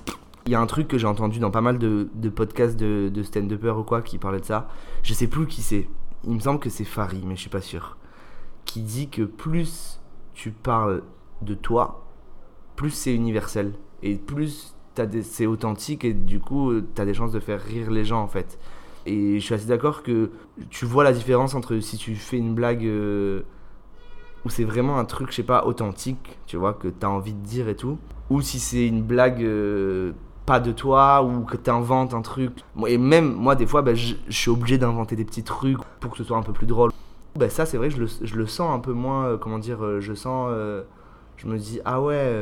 il 0.46 0.52
y 0.52 0.56
a 0.56 0.62
un 0.62 0.66
truc 0.66 0.88
que 0.88 0.98
j'ai 0.98 1.08
entendu 1.08 1.40
dans 1.40 1.52
pas 1.52 1.62
mal 1.62 1.78
de, 1.78 2.30
podcasts 2.30 2.78
de, 2.78 3.10
de 3.10 3.24
stand-upper 3.24 3.72
ou 3.72 3.84
quoi 3.84 4.02
qui 4.02 4.18
parlait 4.18 4.40
de 4.40 4.46
ça. 4.46 4.70
Je 5.04 5.14
sais 5.14 5.28
plus 5.28 5.48
qui 5.48 5.62
c'est. 5.62 5.88
Il 6.24 6.34
me 6.34 6.40
semble 6.40 6.60
que 6.60 6.70
c'est 6.70 6.86
Fari, 6.86 7.24
mais 7.26 7.36
je 7.36 7.42
suis 7.42 7.50
pas 7.50 7.62
sûr. 7.62 7.98
Qui 8.66 8.82
dit 8.82 9.10
que 9.10 9.24
plus 9.24 10.02
tu 10.34 10.52
parles 10.52 11.04
de 11.42 11.54
toi, 11.54 12.08
plus 12.76 12.92
c'est 12.92 13.14
universel. 13.14 13.74
Et 14.04 14.16
plus 14.16 14.76
c'est 15.22 15.46
authentique 15.46 16.04
et 16.06 16.14
du 16.14 16.40
coup, 16.40 16.72
tu 16.96 17.02
as 17.02 17.06
des 17.06 17.14
chances 17.14 17.32
de 17.32 17.40
faire 17.40 17.62
rire 17.62 17.92
les 17.92 18.04
gens 18.04 18.22
en 18.22 18.28
fait. 18.28 18.58
Et 19.08 19.40
je 19.40 19.46
suis 19.46 19.54
assez 19.54 19.68
d'accord 19.68 20.04
que 20.04 20.32
tu 20.70 20.86
vois 20.86 21.04
la 21.04 21.14
différence 21.14 21.56
entre 21.56 21.80
si 21.80 21.98
tu 21.98 22.16
fais 22.16 22.38
une 22.38 22.54
blague 22.54 22.86
euh, 22.86 23.42
où 24.46 24.50
c'est 24.50 24.66
vraiment 24.66 25.00
un 25.00 25.06
truc, 25.06 25.30
je 25.32 25.36
sais 25.36 25.44
pas, 25.44 25.66
authentique, 25.66 26.38
tu 26.46 26.58
vois, 26.58 26.74
que 26.74 26.90
tu 26.90 27.06
as 27.06 27.10
envie 27.10 27.34
de 27.34 27.44
dire 27.44 27.70
et 27.70 27.76
tout, 27.76 27.98
ou 28.30 28.42
si 28.42 28.60
c'est 28.60 28.86
une 28.86 29.02
blague 29.02 29.42
euh, 29.44 30.12
pas 30.46 30.60
de 30.60 30.74
toi 30.74 31.24
ou 31.24 31.46
que 31.46 31.56
tu 31.56 31.70
inventes 31.70 32.14
un 32.14 32.22
truc. 32.22 32.52
Et 32.86 32.98
même 32.98 33.34
moi, 33.34 33.56
des 33.56 33.66
fois, 33.66 33.82
bah, 33.82 33.96
je, 33.96 34.16
suis 34.30 34.52
obligé 34.52 34.78
d'inventer 34.78 35.16
des 35.16 35.26
petits 35.26 35.44
trucs 35.44 35.80
pour 36.02 36.12
que 36.12 36.18
ce 36.18 36.26
soit 36.26 36.38
un 36.38 36.44
peu 36.44 36.54
plus 36.54 36.68
drôle. 36.68 36.92
Bah, 37.38 37.50
ça, 37.50 37.66
c'est 37.66 37.78
vrai, 37.78 37.90
je 37.90 38.00
le, 38.00 38.08
je 38.22 38.36
le, 38.36 38.46
sens 38.46 38.76
un 38.76 38.80
peu 38.80 38.92
moins, 38.94 39.26
euh, 39.26 39.38
comment 39.38 39.60
dire, 39.60 40.02
je 40.02 40.14
sens. 40.14 40.52
Je 41.38 41.48
me 41.48 41.58
dis, 41.58 41.80
ah 41.86 42.02
ouais, 42.02 42.34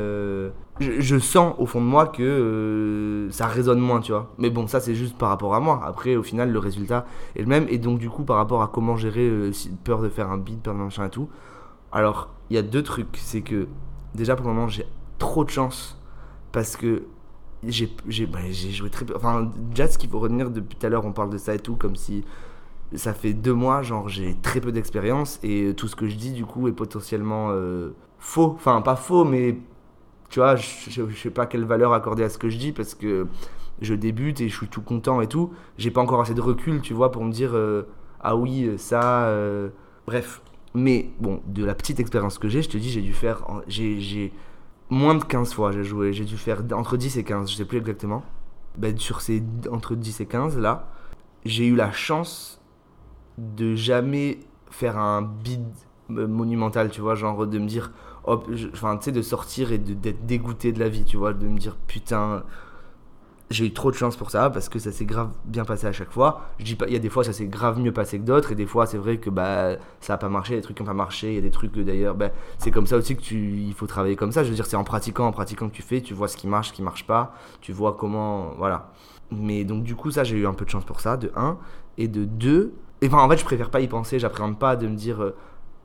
je, 0.80 1.00
je, 1.00 1.18
sens 1.18 1.54
au 1.58 1.66
fond 1.66 1.80
de 1.80 1.86
moi 1.86 2.06
que 2.06 3.28
ça 3.30 3.46
résonne 3.46 3.78
moins, 3.78 4.00
tu 4.00 4.12
vois. 4.12 4.32
Mais 4.38 4.48
bon, 4.48 4.66
ça, 4.66 4.80
c'est 4.80 4.94
juste 4.94 5.18
par 5.18 5.28
rapport 5.28 5.54
à 5.54 5.60
moi. 5.60 5.82
Après, 5.84 6.16
au 6.16 6.22
final, 6.22 6.50
le 6.50 6.58
résultat 6.58 7.06
est 7.36 7.42
le 7.42 7.46
même. 7.46 7.66
Et 7.68 7.78
donc, 7.78 7.98
du 7.98 8.08
coup, 8.08 8.24
par 8.24 8.36
rapport 8.36 8.62
à 8.62 8.68
comment 8.68 8.96
gérer 8.96 9.30
peur 9.84 10.00
de 10.00 10.08
faire 10.08 10.30
un 10.30 10.38
beat, 10.38 10.62
peur 10.62 10.74
de 10.74 10.78
machin 10.78 11.06
et 11.06 11.10
tout. 11.10 11.28
Alors, 11.92 12.30
il 12.48 12.56
y 12.56 12.58
a 12.58 12.62
deux 12.62 12.82
trucs. 12.82 13.16
C'est 13.18 13.42
que, 13.42 13.68
déjà, 14.14 14.34
pour 14.34 14.46
le 14.48 14.54
moment, 14.54 14.68
j'ai 14.68 14.86
trop 15.18 15.44
de 15.44 15.50
chance 15.50 16.00
parce 16.52 16.76
que 16.76 17.04
j'ai 17.64 17.86
bah, 18.26 18.38
joué 18.50 18.88
très 18.88 19.04
peu. 19.04 19.14
Enfin, 19.14 19.52
déjà, 19.70 19.88
ce 19.88 19.98
qu'il 19.98 20.08
faut 20.08 20.20
retenir 20.20 20.50
depuis 20.50 20.76
tout 20.76 20.86
à 20.86 20.88
l'heure, 20.88 21.04
on 21.04 21.12
parle 21.12 21.30
de 21.30 21.38
ça 21.38 21.54
et 21.54 21.58
tout, 21.58 21.76
comme 21.76 21.96
si 21.96 22.24
ça 22.94 23.12
fait 23.12 23.32
deux 23.32 23.52
mois, 23.52 23.82
genre 23.82 24.08
j'ai 24.08 24.36
très 24.42 24.60
peu 24.60 24.72
d'expérience 24.72 25.40
et 25.42 25.74
tout 25.76 25.88
ce 25.88 25.96
que 25.96 26.06
je 26.06 26.14
dis 26.14 26.30
du 26.30 26.44
coup 26.44 26.68
est 26.68 26.72
potentiellement 26.72 27.48
euh, 27.50 27.94
faux. 28.26 28.52
Enfin, 28.56 28.82
pas 28.82 28.96
faux, 28.96 29.24
mais 29.24 29.58
tu 30.28 30.40
vois, 30.40 30.56
je, 30.56 30.90
je, 30.90 31.16
sais 31.16 31.30
pas 31.30 31.46
quelle 31.46 31.64
valeur 31.64 31.92
accorder 31.92 32.24
à 32.24 32.28
ce 32.28 32.38
que 32.38 32.48
je 32.48 32.58
dis 32.58 32.72
parce 32.72 32.94
que 32.94 33.28
je 33.80 33.94
débute 33.94 34.40
et 34.40 34.48
je 34.48 34.56
suis 34.56 34.68
tout 34.68 34.82
content 34.82 35.20
et 35.20 35.28
tout. 35.28 35.52
J'ai 35.78 35.90
pas 35.90 36.00
encore 36.00 36.20
assez 36.20 36.34
de 36.34 36.40
recul, 36.40 36.80
tu 36.80 36.92
vois, 36.92 37.12
pour 37.12 37.24
me 37.24 37.32
dire 37.32 37.52
euh, 37.54 37.82
ah 38.20 38.36
oui, 38.36 38.70
ça. 38.78 39.26
Euh, 39.26 39.68
bref. 40.06 40.42
Mais 40.74 41.10
bon, 41.20 41.40
de 41.46 41.64
la 41.64 41.74
petite 41.74 42.00
expérience 42.00 42.38
que 42.38 42.48
j'ai, 42.48 42.60
je 42.60 42.68
te 42.68 42.76
dis, 42.76 42.90
j'ai 42.90 43.00
dû 43.00 43.14
faire. 43.14 43.46
J'ai 43.68 44.32
moins 44.90 45.14
de 45.14 45.24
15 45.24 45.54
fois 45.54 45.72
j'ai 45.72 45.84
joué. 45.84 46.12
J'ai 46.12 46.24
dû 46.24 46.36
faire 46.36 46.62
entre 46.72 46.96
10 46.96 47.16
et 47.18 47.24
15, 47.24 47.50
je 47.50 47.56
sais 47.56 47.64
plus 47.64 47.78
exactement. 47.78 48.22
ben, 48.76 48.98
sur 48.98 49.20
ces 49.20 49.42
entre 49.70 49.94
10 49.94 50.20
et 50.20 50.26
15 50.26 50.58
là, 50.58 50.88
j'ai 51.44 51.66
eu 51.66 51.76
la 51.76 51.92
chance 51.92 52.60
de 53.38 53.74
jamais 53.74 54.40
faire 54.70 54.98
un 54.98 55.22
bid 55.22 55.64
euh, 56.10 56.28
monumental, 56.28 56.90
tu 56.90 57.00
vois, 57.00 57.14
genre 57.16 57.46
de 57.46 57.58
me 57.58 57.66
dire, 57.66 57.90
tu 58.54 58.70
sais, 59.00 59.12
de 59.12 59.22
sortir 59.22 59.72
et 59.72 59.78
d'être 59.78 60.26
dégoûté 60.26 60.72
de 60.72 60.80
la 60.80 60.88
vie, 60.88 61.04
tu 61.04 61.16
vois, 61.16 61.32
de 61.32 61.46
me 61.46 61.58
dire, 61.58 61.76
putain, 61.86 62.42
j'ai 63.50 63.66
eu 63.66 63.72
trop 63.72 63.90
de 63.90 63.96
chance 63.96 64.16
pour 64.16 64.30
ça 64.30 64.50
parce 64.50 64.68
que 64.68 64.78
ça 64.78 64.90
s'est 64.90 65.04
grave 65.04 65.30
bien 65.44 65.64
passé 65.64 65.86
à 65.86 65.92
chaque 65.92 66.10
fois. 66.10 66.48
Je 66.58 66.64
dis 66.64 66.74
pas, 66.74 66.86
il 66.88 66.92
y 66.92 66.96
a 66.96 66.98
des 66.98 67.08
fois 67.08 67.22
ça 67.22 67.32
s'est 67.32 67.46
grave 67.46 67.78
mieux 67.78 67.92
passé 67.92 68.18
que 68.18 68.24
d'autres 68.24 68.52
et 68.52 68.54
des 68.54 68.66
fois 68.66 68.86
c'est 68.86 68.98
vrai 68.98 69.18
que 69.18 69.30
bah 69.30 69.76
ça 70.00 70.14
a 70.14 70.18
pas 70.18 70.28
marché, 70.28 70.56
des 70.56 70.62
trucs 70.62 70.76
qui 70.76 70.82
n'ont 70.82 70.88
pas 70.88 70.94
marché, 70.94 71.28
il 71.28 71.34
y 71.34 71.38
a 71.38 71.42
des 71.42 71.50
trucs 71.50 71.72
d'ailleurs, 71.78 72.14
bah, 72.16 72.30
c'est 72.58 72.70
comme 72.70 72.86
ça 72.86 72.96
aussi 72.96 73.16
que 73.16 73.22
tu, 73.22 73.58
il 73.58 73.74
faut 73.74 73.86
travailler 73.86 74.16
comme 74.16 74.32
ça. 74.32 74.42
Je 74.42 74.48
veux 74.48 74.54
dire, 74.54 74.66
c'est 74.66 74.76
en 74.76 74.84
pratiquant, 74.84 75.26
en 75.26 75.32
pratiquant 75.32 75.68
que 75.68 75.74
tu 75.74 75.82
fais, 75.82 76.00
tu 76.00 76.14
vois 76.14 76.28
ce 76.28 76.36
qui 76.36 76.48
marche, 76.48 76.68
ce 76.68 76.72
qui 76.72 76.82
marche 76.82 77.06
pas, 77.06 77.34
tu 77.60 77.72
vois 77.72 77.94
comment, 77.94 78.52
voilà. 78.58 78.90
Mais 79.30 79.64
donc 79.64 79.84
du 79.84 79.94
coup 79.94 80.10
ça 80.10 80.24
j'ai 80.24 80.36
eu 80.36 80.46
un 80.46 80.54
peu 80.54 80.64
de 80.64 80.70
chance 80.70 80.84
pour 80.84 81.00
ça, 81.00 81.16
de 81.16 81.30
1 81.36 81.56
et 81.98 82.08
de 82.08 82.24
2. 82.24 82.74
Et 83.02 83.06
enfin 83.06 83.18
en 83.18 83.28
fait 83.28 83.36
je 83.36 83.44
préfère 83.44 83.70
pas 83.70 83.80
y 83.80 83.88
penser, 83.88 84.18
j'appréhende 84.18 84.58
pas 84.58 84.74
de 84.74 84.88
me 84.88 84.96
dire 84.96 85.22
euh, 85.22 85.36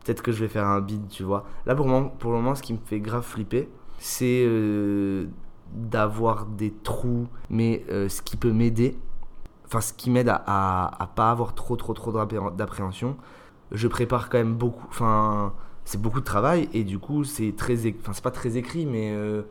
peut-être 0.03 0.21
que 0.21 0.31
je 0.31 0.39
vais 0.39 0.47
faire 0.47 0.65
un 0.65 0.81
bid, 0.81 1.07
tu 1.09 1.23
vois. 1.23 1.45
Là 1.65 1.75
pour, 1.75 1.85
pour 2.17 2.31
le 2.31 2.37
moment 2.37 2.55
ce 2.55 2.61
qui 2.61 2.73
me 2.73 2.79
fait 2.85 2.99
grave 2.99 3.23
flipper, 3.23 3.69
c'est 3.97 4.43
euh, 4.45 5.27
d'avoir 5.73 6.45
des 6.45 6.73
trous, 6.83 7.27
mais 7.49 7.85
euh, 7.89 8.09
ce 8.09 8.21
qui 8.21 8.37
peut 8.37 8.51
m'aider, 8.51 8.97
enfin 9.65 9.81
ce 9.81 9.93
qui 9.93 10.09
m'aide 10.09 10.29
à, 10.29 11.11
pas 11.15 11.31
avoir 11.31 11.53
trop 11.53 11.75
trop 11.75 11.93
trop 11.93 12.11
d'appréhension, 12.11 13.15
je 13.71 13.87
prépare 13.87 14.29
quand 14.29 14.37
même 14.37 14.55
beaucoup, 14.55 14.85
enfin 14.89 15.53
c'est 15.85 16.01
beaucoup 16.01 16.19
de 16.19 16.25
travail 16.25 16.69
et 16.73 16.83
du 16.83 16.99
coup 16.99 17.23
c'est 17.23 17.55
très, 17.55 17.75
enfin 17.99 18.13
c'est 18.13 18.23
pas 18.23 18.31
très 18.31 18.57
écrit, 18.57 18.85
mais 18.85 19.11
euh, 19.13 19.43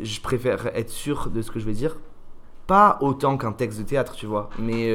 je 0.00 0.20
préfère 0.20 0.66
être 0.74 0.90
sûr 0.90 1.30
de 1.30 1.42
ce 1.42 1.50
que 1.50 1.60
je 1.60 1.66
vais 1.66 1.72
dire, 1.72 1.96
pas 2.66 2.98
autant 3.00 3.36
qu'un 3.36 3.52
texte 3.52 3.78
de 3.78 3.84
théâtre, 3.84 4.14
tu 4.14 4.26
vois, 4.26 4.48
mais 4.58 4.90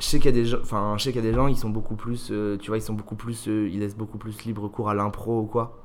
je 0.00 0.06
sais 0.06 0.18
qu'il 0.18 0.26
y 0.26 0.34
a 0.34 0.42
des 0.42 0.46
gens 0.46 0.58
enfin 0.60 0.94
je 0.96 1.04
sais 1.04 1.12
qu'il 1.12 1.24
y 1.24 1.28
a 1.28 1.30
des 1.30 1.36
gens 1.36 1.46
ils 1.46 1.56
sont 1.56 1.70
beaucoup 1.70 1.94
plus 1.94 2.32
tu 2.60 2.66
vois 2.66 2.78
ils 2.78 2.82
sont 2.82 2.94
beaucoup 2.94 3.14
plus 3.14 3.46
ils 3.46 3.78
laissent 3.78 3.96
beaucoup 3.96 4.18
plus 4.18 4.44
libre 4.44 4.66
cours 4.68 4.88
à 4.88 4.94
l'impro 4.94 5.40
ou 5.40 5.46
quoi 5.46 5.78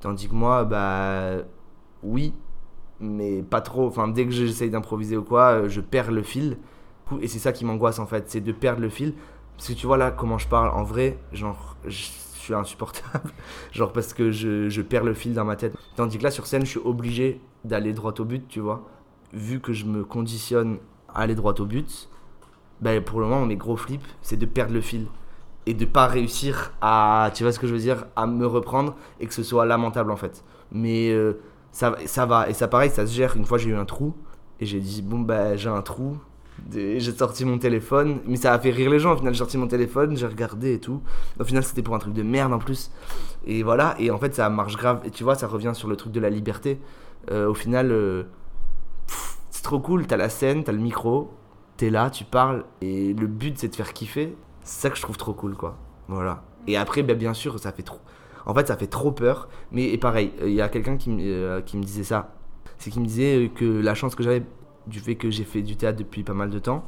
tandis 0.00 0.28
que 0.28 0.34
moi 0.34 0.64
bah 0.64 1.38
oui 2.02 2.34
mais 3.00 3.42
pas 3.42 3.60
trop. 3.60 3.86
Enfin, 3.86 4.08
dès 4.08 4.24
que 4.24 4.32
j'essaye 4.32 4.70
d'improviser 4.70 5.16
ou 5.16 5.22
quoi, 5.22 5.50
euh, 5.50 5.68
je 5.68 5.80
perds 5.80 6.10
le 6.10 6.22
fil. 6.22 6.56
Et 7.20 7.28
c'est 7.28 7.38
ça 7.38 7.52
qui 7.52 7.64
m'angoisse 7.64 7.98
en 7.98 8.06
fait, 8.06 8.30
c'est 8.30 8.40
de 8.40 8.52
perdre 8.52 8.80
le 8.80 8.88
fil. 8.88 9.14
Parce 9.56 9.68
que 9.68 9.72
tu 9.74 9.86
vois 9.86 9.96
là 9.96 10.10
comment 10.10 10.38
je 10.38 10.48
parle, 10.48 10.70
en 10.70 10.82
vrai, 10.82 11.18
genre, 11.32 11.76
je 11.86 12.08
suis 12.34 12.54
insupportable. 12.54 13.30
genre 13.72 13.92
parce 13.92 14.14
que 14.14 14.30
je, 14.30 14.68
je, 14.68 14.82
perds 14.82 15.04
le 15.04 15.14
fil 15.14 15.34
dans 15.34 15.44
ma 15.44 15.56
tête. 15.56 15.76
Tandis 15.96 16.18
que 16.18 16.24
là 16.24 16.30
sur 16.30 16.46
scène, 16.46 16.64
je 16.64 16.70
suis 16.70 16.80
obligé 16.80 17.40
d'aller 17.64 17.92
droit 17.92 18.14
au 18.18 18.24
but, 18.24 18.48
tu 18.48 18.60
vois. 18.60 18.88
Vu 19.32 19.60
que 19.60 19.72
je 19.72 19.84
me 19.84 20.04
conditionne 20.04 20.78
à 21.08 21.20
aller 21.20 21.34
droit 21.34 21.54
au 21.60 21.66
but, 21.66 22.08
ben, 22.80 23.02
pour 23.02 23.20
le 23.20 23.26
moment, 23.26 23.46
mes 23.46 23.56
gros 23.56 23.76
flips, 23.76 24.06
c'est 24.22 24.36
de 24.36 24.46
perdre 24.46 24.74
le 24.74 24.80
fil. 24.80 25.06
Et 25.66 25.72
de 25.72 25.86
pas 25.86 26.06
réussir 26.06 26.72
à, 26.82 27.30
tu 27.34 27.42
vois 27.42 27.52
ce 27.52 27.58
que 27.58 27.66
je 27.66 27.72
veux 27.72 27.80
dire, 27.80 28.04
à 28.16 28.26
me 28.26 28.46
reprendre 28.46 28.96
et 29.18 29.26
que 29.26 29.32
ce 29.32 29.42
soit 29.42 29.64
lamentable 29.64 30.10
en 30.10 30.16
fait. 30.16 30.44
Mais. 30.70 31.10
Euh, 31.10 31.40
ça, 31.74 31.96
ça 32.06 32.24
va. 32.24 32.48
Et 32.48 32.54
ça, 32.54 32.68
pareil, 32.68 32.90
ça 32.90 33.04
se 33.04 33.12
gère. 33.12 33.36
Une 33.36 33.44
fois, 33.44 33.58
j'ai 33.58 33.70
eu 33.70 33.74
un 33.74 33.84
trou 33.84 34.14
et 34.60 34.64
j'ai 34.64 34.78
dit, 34.78 35.02
bon, 35.02 35.18
bah, 35.18 35.56
j'ai 35.56 35.68
un 35.68 35.82
trou. 35.82 36.16
J'ai 36.72 37.00
sorti 37.00 37.44
mon 37.44 37.58
téléphone, 37.58 38.20
mais 38.26 38.36
ça 38.36 38.52
a 38.54 38.58
fait 38.60 38.70
rire 38.70 38.88
les 38.88 39.00
gens. 39.00 39.12
Au 39.12 39.16
final, 39.16 39.34
j'ai 39.34 39.38
sorti 39.38 39.58
mon 39.58 39.66
téléphone, 39.66 40.16
j'ai 40.16 40.26
regardé 40.26 40.74
et 40.74 40.78
tout. 40.78 41.02
Au 41.38 41.44
final, 41.44 41.64
c'était 41.64 41.82
pour 41.82 41.96
un 41.96 41.98
truc 41.98 42.14
de 42.14 42.22
merde 42.22 42.52
en 42.52 42.60
plus. 42.60 42.92
Et 43.44 43.64
voilà, 43.64 43.96
et 43.98 44.12
en 44.12 44.18
fait, 44.18 44.36
ça 44.36 44.48
marche 44.50 44.76
grave. 44.76 45.00
Et 45.04 45.10
tu 45.10 45.24
vois, 45.24 45.34
ça 45.34 45.48
revient 45.48 45.72
sur 45.74 45.88
le 45.88 45.96
truc 45.96 46.12
de 46.12 46.20
la 46.20 46.30
liberté. 46.30 46.78
Euh, 47.32 47.48
au 47.48 47.54
final, 47.54 47.90
euh, 47.90 48.22
c'est 49.50 49.64
trop 49.64 49.80
cool. 49.80 50.06
T'as 50.06 50.16
la 50.16 50.28
scène, 50.28 50.62
t'as 50.62 50.72
le 50.72 50.78
micro, 50.78 51.32
t'es 51.76 51.90
là, 51.90 52.10
tu 52.10 52.24
parles. 52.24 52.64
Et 52.80 53.14
le 53.14 53.26
but, 53.26 53.58
c'est 53.58 53.68
de 53.68 53.74
faire 53.74 53.92
kiffer. 53.92 54.36
C'est 54.62 54.82
ça 54.82 54.90
que 54.90 54.96
je 54.96 55.02
trouve 55.02 55.16
trop 55.16 55.32
cool, 55.32 55.56
quoi. 55.56 55.76
Voilà. 56.08 56.42
Et 56.66 56.76
après, 56.76 57.02
bah, 57.02 57.14
bien 57.14 57.34
sûr, 57.34 57.58
ça 57.58 57.72
fait 57.72 57.82
trop. 57.82 58.00
En 58.46 58.54
fait, 58.54 58.68
ça 58.68 58.76
fait 58.76 58.86
trop 58.86 59.12
peur. 59.12 59.48
Mais 59.72 59.84
et 59.90 59.98
pareil, 59.98 60.32
il 60.42 60.52
y 60.52 60.60
a 60.60 60.68
quelqu'un 60.68 60.96
qui, 60.96 61.16
euh, 61.20 61.60
qui, 61.60 61.76
me 61.76 61.82
disait 61.82 62.04
ça. 62.04 62.34
C'est 62.78 62.90
qu'il 62.90 63.02
me 63.02 63.06
disait 63.06 63.50
que 63.54 63.64
la 63.64 63.94
chance 63.94 64.14
que 64.14 64.22
j'avais 64.22 64.42
du 64.86 65.00
fait 65.00 65.16
que 65.16 65.30
j'ai 65.30 65.44
fait 65.44 65.62
du 65.62 65.76
théâtre 65.76 65.98
depuis 65.98 66.22
pas 66.22 66.34
mal 66.34 66.50
de 66.50 66.58
temps, 66.58 66.84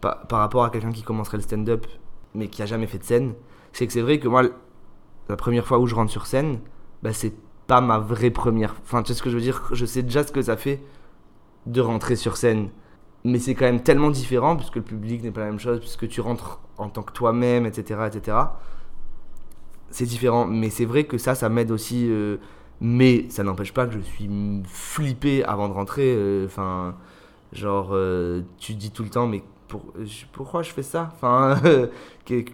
par, 0.00 0.26
rapport 0.30 0.64
à 0.64 0.70
quelqu'un 0.70 0.92
qui 0.92 1.02
commencerait 1.02 1.36
le 1.36 1.42
stand-up, 1.42 1.86
mais 2.34 2.48
qui 2.48 2.62
a 2.62 2.66
jamais 2.66 2.86
fait 2.86 2.98
de 2.98 3.04
scène, 3.04 3.34
c'est 3.72 3.86
que 3.86 3.92
c'est 3.92 4.00
vrai 4.00 4.18
que 4.18 4.28
moi, 4.28 4.42
la 5.28 5.36
première 5.36 5.66
fois 5.66 5.78
où 5.78 5.86
je 5.86 5.94
rentre 5.94 6.10
sur 6.10 6.26
scène, 6.26 6.60
bah, 7.02 7.12
c'est 7.12 7.34
pas 7.66 7.80
ma 7.80 7.98
vraie 7.98 8.30
première. 8.30 8.76
Enfin, 8.82 9.02
tu 9.02 9.08
sais 9.08 9.18
ce 9.18 9.22
que 9.22 9.30
je 9.30 9.36
veux 9.36 9.42
dire? 9.42 9.62
Je 9.72 9.84
sais 9.84 10.02
déjà 10.02 10.22
ce 10.24 10.32
que 10.32 10.42
ça 10.42 10.56
fait 10.56 10.82
de 11.66 11.80
rentrer 11.80 12.16
sur 12.16 12.36
scène. 12.36 12.70
Mais 13.26 13.38
c'est 13.38 13.54
quand 13.54 13.64
même 13.64 13.82
tellement 13.82 14.10
différent, 14.10 14.56
puisque 14.56 14.76
le 14.76 14.82
public 14.82 15.22
n'est 15.22 15.30
pas 15.30 15.40
la 15.40 15.46
même 15.46 15.58
chose, 15.58 15.80
puisque 15.80 16.08
tu 16.08 16.20
rentres 16.20 16.60
en 16.78 16.88
tant 16.88 17.02
que 17.02 17.12
toi-même, 17.12 17.66
etc., 17.66 18.00
etc 18.06 18.36
c'est 19.90 20.04
différent. 20.04 20.46
Mais 20.46 20.70
c'est 20.70 20.84
vrai 20.84 21.04
que 21.04 21.18
ça, 21.18 21.34
ça 21.34 21.48
m'aide 21.48 21.70
aussi. 21.70 22.06
Euh, 22.08 22.36
mais 22.80 23.26
ça 23.30 23.42
n'empêche 23.42 23.72
pas 23.72 23.86
que 23.86 23.94
je 23.94 24.00
suis 24.00 24.28
flippé 24.64 25.44
avant 25.44 25.68
de 25.68 25.74
rentrer. 25.74 26.14
Euh, 26.14 26.46
enfin, 26.46 26.94
genre, 27.52 27.90
euh, 27.92 28.42
tu 28.58 28.74
dis 28.74 28.90
tout 28.90 29.02
le 29.02 29.08
temps, 29.08 29.26
mais 29.26 29.42
pour, 29.68 29.92
pourquoi 30.32 30.62
je 30.62 30.70
fais 30.70 30.82
ça? 30.82 31.10
Enfin, 31.14 31.58
tu 32.24 32.44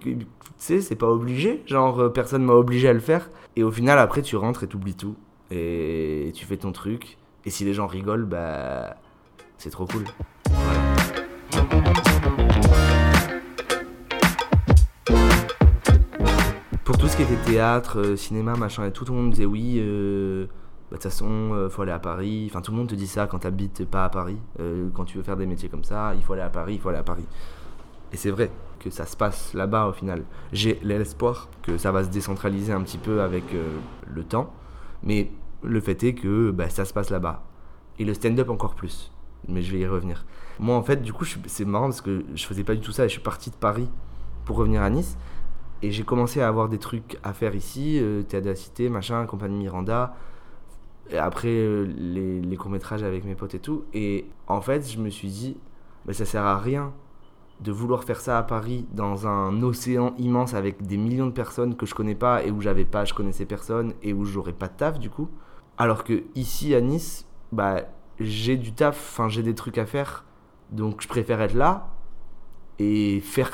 sais, 0.56 0.80
c'est 0.80 0.96
pas 0.96 1.08
obligé. 1.08 1.62
Genre, 1.66 2.12
personne 2.12 2.44
m'a 2.44 2.54
obligé 2.54 2.88
à 2.88 2.92
le 2.92 3.00
faire. 3.00 3.30
Et 3.56 3.64
au 3.64 3.72
final, 3.72 3.98
après, 3.98 4.22
tu 4.22 4.36
rentres 4.36 4.62
et 4.62 4.68
t'oublies 4.68 4.94
tout. 4.94 5.16
Et 5.50 6.30
tu 6.34 6.46
fais 6.46 6.56
ton 6.56 6.72
truc. 6.72 7.18
Et 7.44 7.50
si 7.50 7.64
les 7.64 7.74
gens 7.74 7.86
rigolent, 7.86 8.24
bah, 8.24 8.96
c'est 9.58 9.70
trop 9.70 9.86
cool. 9.86 10.04
Pour 16.92 17.00
tout 17.00 17.08
ce 17.08 17.16
qui 17.16 17.22
était 17.22 17.36
théâtre, 17.36 18.00
euh, 18.00 18.16
cinéma, 18.16 18.54
machin 18.54 18.84
et 18.84 18.92
tout, 18.92 19.06
le 19.06 19.12
monde 19.12 19.30
disait 19.30 19.46
oui, 19.46 19.76
euh, 19.78 20.44
bah, 20.44 20.50
de 20.90 20.94
toute 20.96 21.04
façon, 21.04 21.26
euh, 21.54 21.70
faut 21.70 21.80
aller 21.80 21.92
à 21.92 21.98
Paris. 21.98 22.48
Enfin, 22.50 22.60
tout 22.60 22.70
le 22.70 22.76
monde 22.76 22.88
te 22.88 22.94
dit 22.94 23.06
ça 23.06 23.26
quand 23.26 23.38
tu 23.38 23.46
habites 23.46 23.86
pas 23.86 24.04
à 24.04 24.10
Paris. 24.10 24.36
quand 24.92 25.06
tu 25.06 25.16
veux 25.16 25.22
faire 25.22 25.38
des 25.38 25.46
métiers 25.46 25.70
comme 25.70 25.84
ça, 25.84 26.12
il 26.14 26.22
faut 26.22 26.34
aller 26.34 26.42
à 26.42 26.50
Paris, 26.50 26.74
il 26.74 26.80
faut 26.80 26.90
aller 26.90 26.98
à 26.98 27.02
Paris. 27.02 27.24
Et 28.12 28.18
c'est 28.18 28.30
vrai 28.30 28.50
que 28.78 28.90
ça 28.90 29.06
se 29.06 29.16
passe 29.16 29.54
là-bas 29.54 29.86
au 29.86 29.92
final. 29.94 30.24
J'ai 30.52 30.80
l'espoir 30.82 31.48
que 31.62 31.78
ça 31.78 31.92
va 31.92 32.04
se 32.04 32.10
décentraliser 32.10 32.74
un 32.74 32.82
petit 32.82 32.98
peu 32.98 33.22
avec 33.22 33.44
le 34.06 34.22
temps. 34.22 34.52
Mais 35.02 35.30
le 35.62 35.80
fait 35.80 36.04
est 36.04 36.12
que 36.12 36.50
bah, 36.50 36.68
ça 36.68 36.84
se 36.84 36.92
passe 36.92 37.08
là-bas. 37.08 37.42
Et 38.00 38.04
le 38.04 38.12
stand-up 38.12 38.50
encore 38.50 38.74
plus. 38.74 39.10
Mais 39.48 39.62
je 39.62 39.72
vais 39.72 39.78
y 39.78 39.86
revenir. 39.86 40.26
Moi, 40.60 40.76
en 40.76 40.82
fait, 40.82 41.00
du 41.00 41.14
coup, 41.14 41.24
c'est 41.24 41.64
marrant 41.64 41.86
parce 41.86 42.02
que 42.02 42.22
je 42.34 42.44
faisais 42.44 42.64
pas 42.64 42.74
du 42.74 42.82
tout 42.82 42.92
ça 42.92 43.06
et 43.06 43.08
je 43.08 43.12
suis 43.12 43.22
parti 43.22 43.48
de 43.48 43.56
Paris 43.56 43.88
pour 44.44 44.56
revenir 44.56 44.82
à 44.82 44.90
Nice. 44.90 45.16
Et 45.82 45.90
j'ai 45.90 46.04
commencé 46.04 46.40
à 46.40 46.48
avoir 46.48 46.68
des 46.68 46.78
trucs 46.78 47.18
à 47.24 47.32
faire 47.32 47.54
ici, 47.54 47.98
euh, 48.00 48.22
Cité, 48.54 48.88
machin, 48.88 49.26
Compagnie 49.26 49.58
Miranda. 49.58 50.14
Après, 51.18 51.48
euh, 51.48 51.84
les, 51.96 52.56
courts-métrages 52.56 53.02
avec 53.02 53.24
mes 53.24 53.34
potes 53.34 53.54
et 53.54 53.58
tout. 53.58 53.84
Et 53.92 54.26
en 54.46 54.60
fait, 54.60 54.88
je 54.88 54.98
me 54.98 55.10
suis 55.10 55.28
dit, 55.28 55.56
mais 56.06 56.12
ça 56.12 56.24
sert 56.24 56.44
à 56.44 56.58
rien 56.58 56.92
de 57.60 57.72
vouloir 57.72 58.04
faire 58.04 58.20
ça 58.20 58.38
à 58.38 58.42
Paris 58.42 58.86
dans 58.92 59.26
un 59.26 59.62
océan 59.62 60.14
immense 60.18 60.54
avec 60.54 60.86
des 60.86 60.96
millions 60.96 61.26
de 61.26 61.32
personnes 61.32 61.76
que 61.76 61.86
je 61.86 61.94
connais 61.94 62.14
pas 62.14 62.44
et 62.44 62.50
où 62.50 62.60
j'avais 62.60 62.84
pas, 62.84 63.04
je 63.04 63.14
connaissais 63.14 63.46
personne 63.46 63.94
et 64.02 64.12
où 64.12 64.24
j'aurais 64.24 64.52
pas 64.52 64.68
de 64.68 64.76
taf 64.76 64.98
du 64.98 65.10
coup. 65.10 65.28
Alors 65.78 66.02
que 66.02 66.24
ici 66.34 66.74
à 66.74 66.80
Nice, 66.80 67.26
bah 67.52 67.82
j'ai 68.18 68.56
du 68.56 68.72
taf, 68.72 68.96
enfin 68.96 69.28
j'ai 69.28 69.44
des 69.44 69.54
trucs 69.54 69.78
à 69.78 69.86
faire, 69.86 70.24
donc 70.70 71.02
je 71.02 71.08
préfère 71.08 71.40
être 71.40 71.54
là 71.54 71.88
et 72.80 73.20
faire 73.20 73.52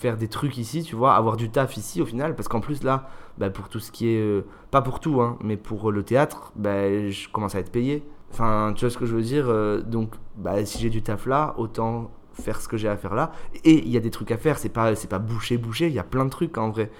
faire 0.00 0.16
des 0.16 0.28
trucs 0.28 0.56
ici, 0.56 0.82
tu 0.82 0.96
vois, 0.96 1.14
avoir 1.14 1.36
du 1.36 1.50
taf 1.50 1.76
ici 1.76 2.00
au 2.00 2.06
final, 2.06 2.34
parce 2.34 2.48
qu'en 2.48 2.60
plus 2.60 2.82
là, 2.82 3.10
bah, 3.36 3.50
pour 3.50 3.68
tout 3.68 3.80
ce 3.80 3.92
qui 3.92 4.08
est, 4.08 4.18
euh, 4.18 4.46
pas 4.70 4.80
pour 4.80 4.98
tout, 4.98 5.20
hein, 5.20 5.36
mais 5.44 5.58
pour 5.58 5.92
le 5.92 6.02
théâtre, 6.02 6.52
bah, 6.56 7.10
je 7.10 7.28
commence 7.28 7.54
à 7.54 7.60
être 7.60 7.70
payé. 7.70 8.02
Enfin, 8.32 8.72
tu 8.74 8.84
vois 8.84 8.90
ce 8.90 8.96
que 8.96 9.04
je 9.04 9.14
veux 9.14 9.22
dire 9.22 9.44
euh, 9.48 9.82
Donc, 9.82 10.14
bah, 10.36 10.64
si 10.64 10.78
j'ai 10.78 10.88
du 10.88 11.02
taf 11.02 11.26
là, 11.26 11.54
autant 11.58 12.10
faire 12.32 12.62
ce 12.62 12.68
que 12.68 12.78
j'ai 12.78 12.88
à 12.88 12.96
faire 12.96 13.14
là. 13.14 13.32
Et 13.64 13.74
il 13.74 13.90
y 13.90 13.98
a 13.98 14.00
des 14.00 14.10
trucs 14.10 14.30
à 14.30 14.38
faire, 14.38 14.58
c'est 14.58 14.70
pas, 14.70 14.94
c'est 14.94 15.08
pas 15.08 15.18
boucher, 15.18 15.58
boucher, 15.58 15.88
il 15.88 15.92
y 15.92 15.98
a 15.98 16.04
plein 16.04 16.24
de 16.24 16.30
trucs 16.30 16.56
en 16.56 16.70
vrai. 16.70 16.90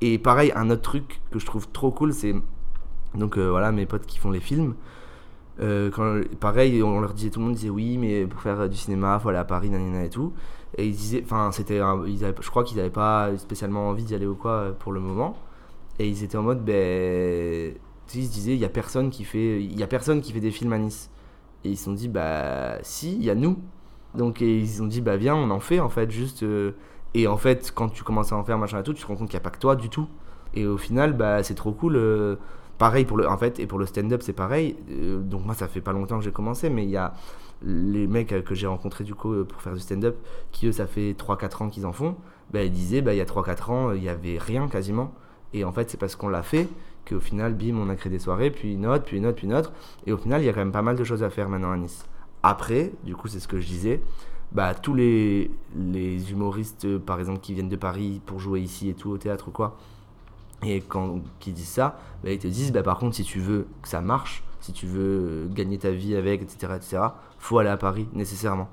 Et 0.00 0.18
pareil, 0.18 0.52
un 0.56 0.68
autre 0.70 0.82
truc 0.82 1.20
que 1.30 1.38
je 1.38 1.46
trouve 1.46 1.68
trop 1.68 1.92
cool, 1.92 2.12
c'est 2.12 2.34
donc 3.14 3.38
euh, 3.38 3.48
voilà 3.50 3.70
mes 3.72 3.86
potes 3.86 4.06
qui 4.06 4.18
font 4.18 4.32
les 4.32 4.40
films. 4.40 4.74
pareil, 6.40 6.82
on 6.82 7.00
leur 7.00 7.14
disait, 7.14 7.30
tout 7.30 7.38
le 7.38 7.46
monde 7.46 7.54
disait 7.54 7.70
oui, 7.70 7.98
mais 7.98 8.26
pour 8.26 8.40
faire 8.40 8.68
du 8.68 8.76
cinéma, 8.76 9.20
faut 9.20 9.28
aller 9.28 9.38
à 9.38 9.44
Paris, 9.44 9.70
nanana 9.70 10.04
et 10.04 10.10
tout. 10.10 10.32
Et 10.76 10.86
ils 10.86 10.94
disaient, 10.94 11.22
enfin, 11.24 11.50
c'était, 11.52 11.78
je 11.78 12.50
crois 12.50 12.64
qu'ils 12.64 12.76
n'avaient 12.76 12.90
pas 12.90 13.36
spécialement 13.38 13.88
envie 13.88 14.04
d'y 14.04 14.14
aller 14.14 14.26
ou 14.26 14.34
quoi 14.34 14.50
euh, 14.52 14.72
pour 14.72 14.92
le 14.92 15.00
moment. 15.00 15.36
Et 15.98 16.08
ils 16.08 16.22
étaient 16.22 16.36
en 16.36 16.42
mode, 16.42 16.64
ben, 16.64 17.74
ils 18.14 18.26
se 18.26 18.32
disaient, 18.32 18.54
il 18.54 18.60
y 18.60 18.64
a 18.64 18.68
personne 18.68 19.10
qui 19.10 19.24
fait, 19.24 19.62
il 19.62 19.78
y 19.78 19.82
a 19.82 19.86
personne 19.86 20.20
qui 20.20 20.32
fait 20.32 20.40
des 20.40 20.50
films 20.50 20.72
à 20.72 20.78
Nice. 20.78 21.10
Et 21.64 21.70
ils 21.70 21.76
se 21.76 21.84
sont 21.84 21.92
dit, 21.92 22.08
bah, 22.08 22.78
si, 22.82 23.14
il 23.16 23.24
y 23.24 23.30
a 23.30 23.34
nous. 23.34 23.58
Donc 24.14 24.40
ils 24.40 24.82
ont 24.82 24.86
dit, 24.86 25.00
bah, 25.00 25.16
viens, 25.16 25.34
on 25.34 25.50
en 25.50 25.60
fait 25.60 25.80
en 25.80 25.88
fait, 25.88 26.10
juste. 26.10 26.42
Euh, 26.42 26.72
et 27.14 27.26
en 27.26 27.36
fait, 27.36 27.72
quand 27.74 27.88
tu 27.88 28.04
commences 28.04 28.32
à 28.32 28.36
en 28.36 28.44
faire 28.44 28.58
machin 28.58 28.80
et 28.80 28.82
tout, 28.82 28.92
tu 28.92 29.02
te 29.02 29.06
rends 29.06 29.16
compte 29.16 29.28
qu'il 29.28 29.38
n'y 29.38 29.42
a 29.42 29.44
pas 29.44 29.50
que 29.50 29.58
toi 29.58 29.76
du 29.76 29.88
tout. 29.88 30.08
Et 30.54 30.66
au 30.66 30.76
final, 30.76 31.14
bah, 31.16 31.42
c'est 31.42 31.54
trop 31.54 31.72
cool. 31.72 31.96
Euh, 31.96 32.36
pareil 32.78 33.04
pour 33.04 33.16
le, 33.16 33.28
en 33.28 33.36
fait, 33.38 33.58
et 33.58 33.66
pour 33.66 33.78
le 33.78 33.86
stand-up, 33.86 34.22
c'est 34.22 34.32
pareil. 34.32 34.76
donc 34.88 35.44
moi, 35.44 35.54
ça 35.54 35.66
fait 35.68 35.80
pas 35.80 35.92
longtemps 35.92 36.18
que 36.18 36.24
j'ai 36.24 36.32
commencé, 36.32 36.70
mais 36.70 36.84
il 36.84 36.90
y 36.90 36.96
a 36.96 37.14
les 37.62 38.06
mecs 38.06 38.44
que 38.44 38.54
j'ai 38.54 38.66
rencontrés 38.66 39.04
du 39.04 39.14
coup 39.14 39.44
pour 39.44 39.60
faire 39.62 39.74
du 39.74 39.80
stand-up, 39.80 40.16
qui 40.52 40.66
eux, 40.66 40.72
ça 40.72 40.86
fait 40.86 41.12
3-4 41.12 41.64
ans 41.64 41.68
qu'ils 41.68 41.86
en 41.86 41.92
font, 41.92 42.16
bah, 42.52 42.62
ils 42.62 42.72
disaient, 42.72 43.02
bah, 43.02 43.14
il 43.14 43.18
y 43.18 43.20
a 43.20 43.24
3-4 43.24 43.70
ans, 43.70 43.92
il 43.92 44.00
n'y 44.00 44.08
avait 44.08 44.38
rien 44.38 44.68
quasiment. 44.68 45.12
Et 45.52 45.64
en 45.64 45.72
fait, 45.72 45.90
c'est 45.90 45.98
parce 45.98 46.16
qu'on 46.16 46.28
l'a 46.28 46.42
fait 46.42 46.68
qu'au 47.08 47.20
final, 47.20 47.54
bim, 47.54 47.76
on 47.76 47.88
a 47.88 47.96
créé 47.96 48.10
des 48.10 48.18
soirées, 48.18 48.50
puis 48.50 48.74
une 48.74 48.86
autre, 48.86 49.04
puis 49.04 49.16
une 49.16 49.26
autre, 49.26 49.36
puis 49.36 49.46
une 49.46 49.54
autre. 49.54 49.72
Et 50.06 50.12
au 50.12 50.18
final, 50.18 50.42
il 50.42 50.46
y 50.46 50.48
a 50.48 50.52
quand 50.52 50.60
même 50.60 50.72
pas 50.72 50.82
mal 50.82 50.96
de 50.96 51.04
choses 51.04 51.22
à 51.22 51.30
faire 51.30 51.48
maintenant 51.48 51.72
à 51.72 51.76
Nice. 51.76 52.04
Après, 52.42 52.92
du 53.04 53.16
coup, 53.16 53.28
c'est 53.28 53.40
ce 53.40 53.48
que 53.48 53.60
je 53.60 53.66
disais, 53.66 54.00
bah, 54.52 54.74
tous 54.74 54.94
les, 54.94 55.50
les 55.76 56.30
humoristes, 56.30 56.98
par 56.98 57.18
exemple, 57.18 57.40
qui 57.40 57.54
viennent 57.54 57.68
de 57.68 57.76
Paris 57.76 58.20
pour 58.24 58.40
jouer 58.40 58.60
ici 58.60 58.88
et 58.88 58.94
tout 58.94 59.10
au 59.10 59.18
théâtre 59.18 59.48
ou 59.48 59.50
quoi, 59.50 59.76
et 60.62 60.80
quand 60.80 61.20
qui 61.38 61.52
disent 61.52 61.68
ça, 61.68 61.98
bah, 62.22 62.30
ils 62.30 62.38
te 62.38 62.48
disent, 62.48 62.72
bah, 62.72 62.82
par 62.82 62.98
contre, 62.98 63.16
si 63.16 63.24
tu 63.24 63.40
veux 63.40 63.66
que 63.82 63.88
ça 63.88 64.00
marche, 64.00 64.42
si 64.60 64.72
tu 64.72 64.86
veux 64.86 65.48
gagner 65.52 65.78
ta 65.78 65.90
vie 65.90 66.16
avec, 66.16 66.42
etc., 66.42 66.72
etc., 66.76 66.98
faut 67.38 67.58
aller 67.58 67.70
à 67.70 67.76
Paris 67.76 68.08
nécessairement. 68.12 68.68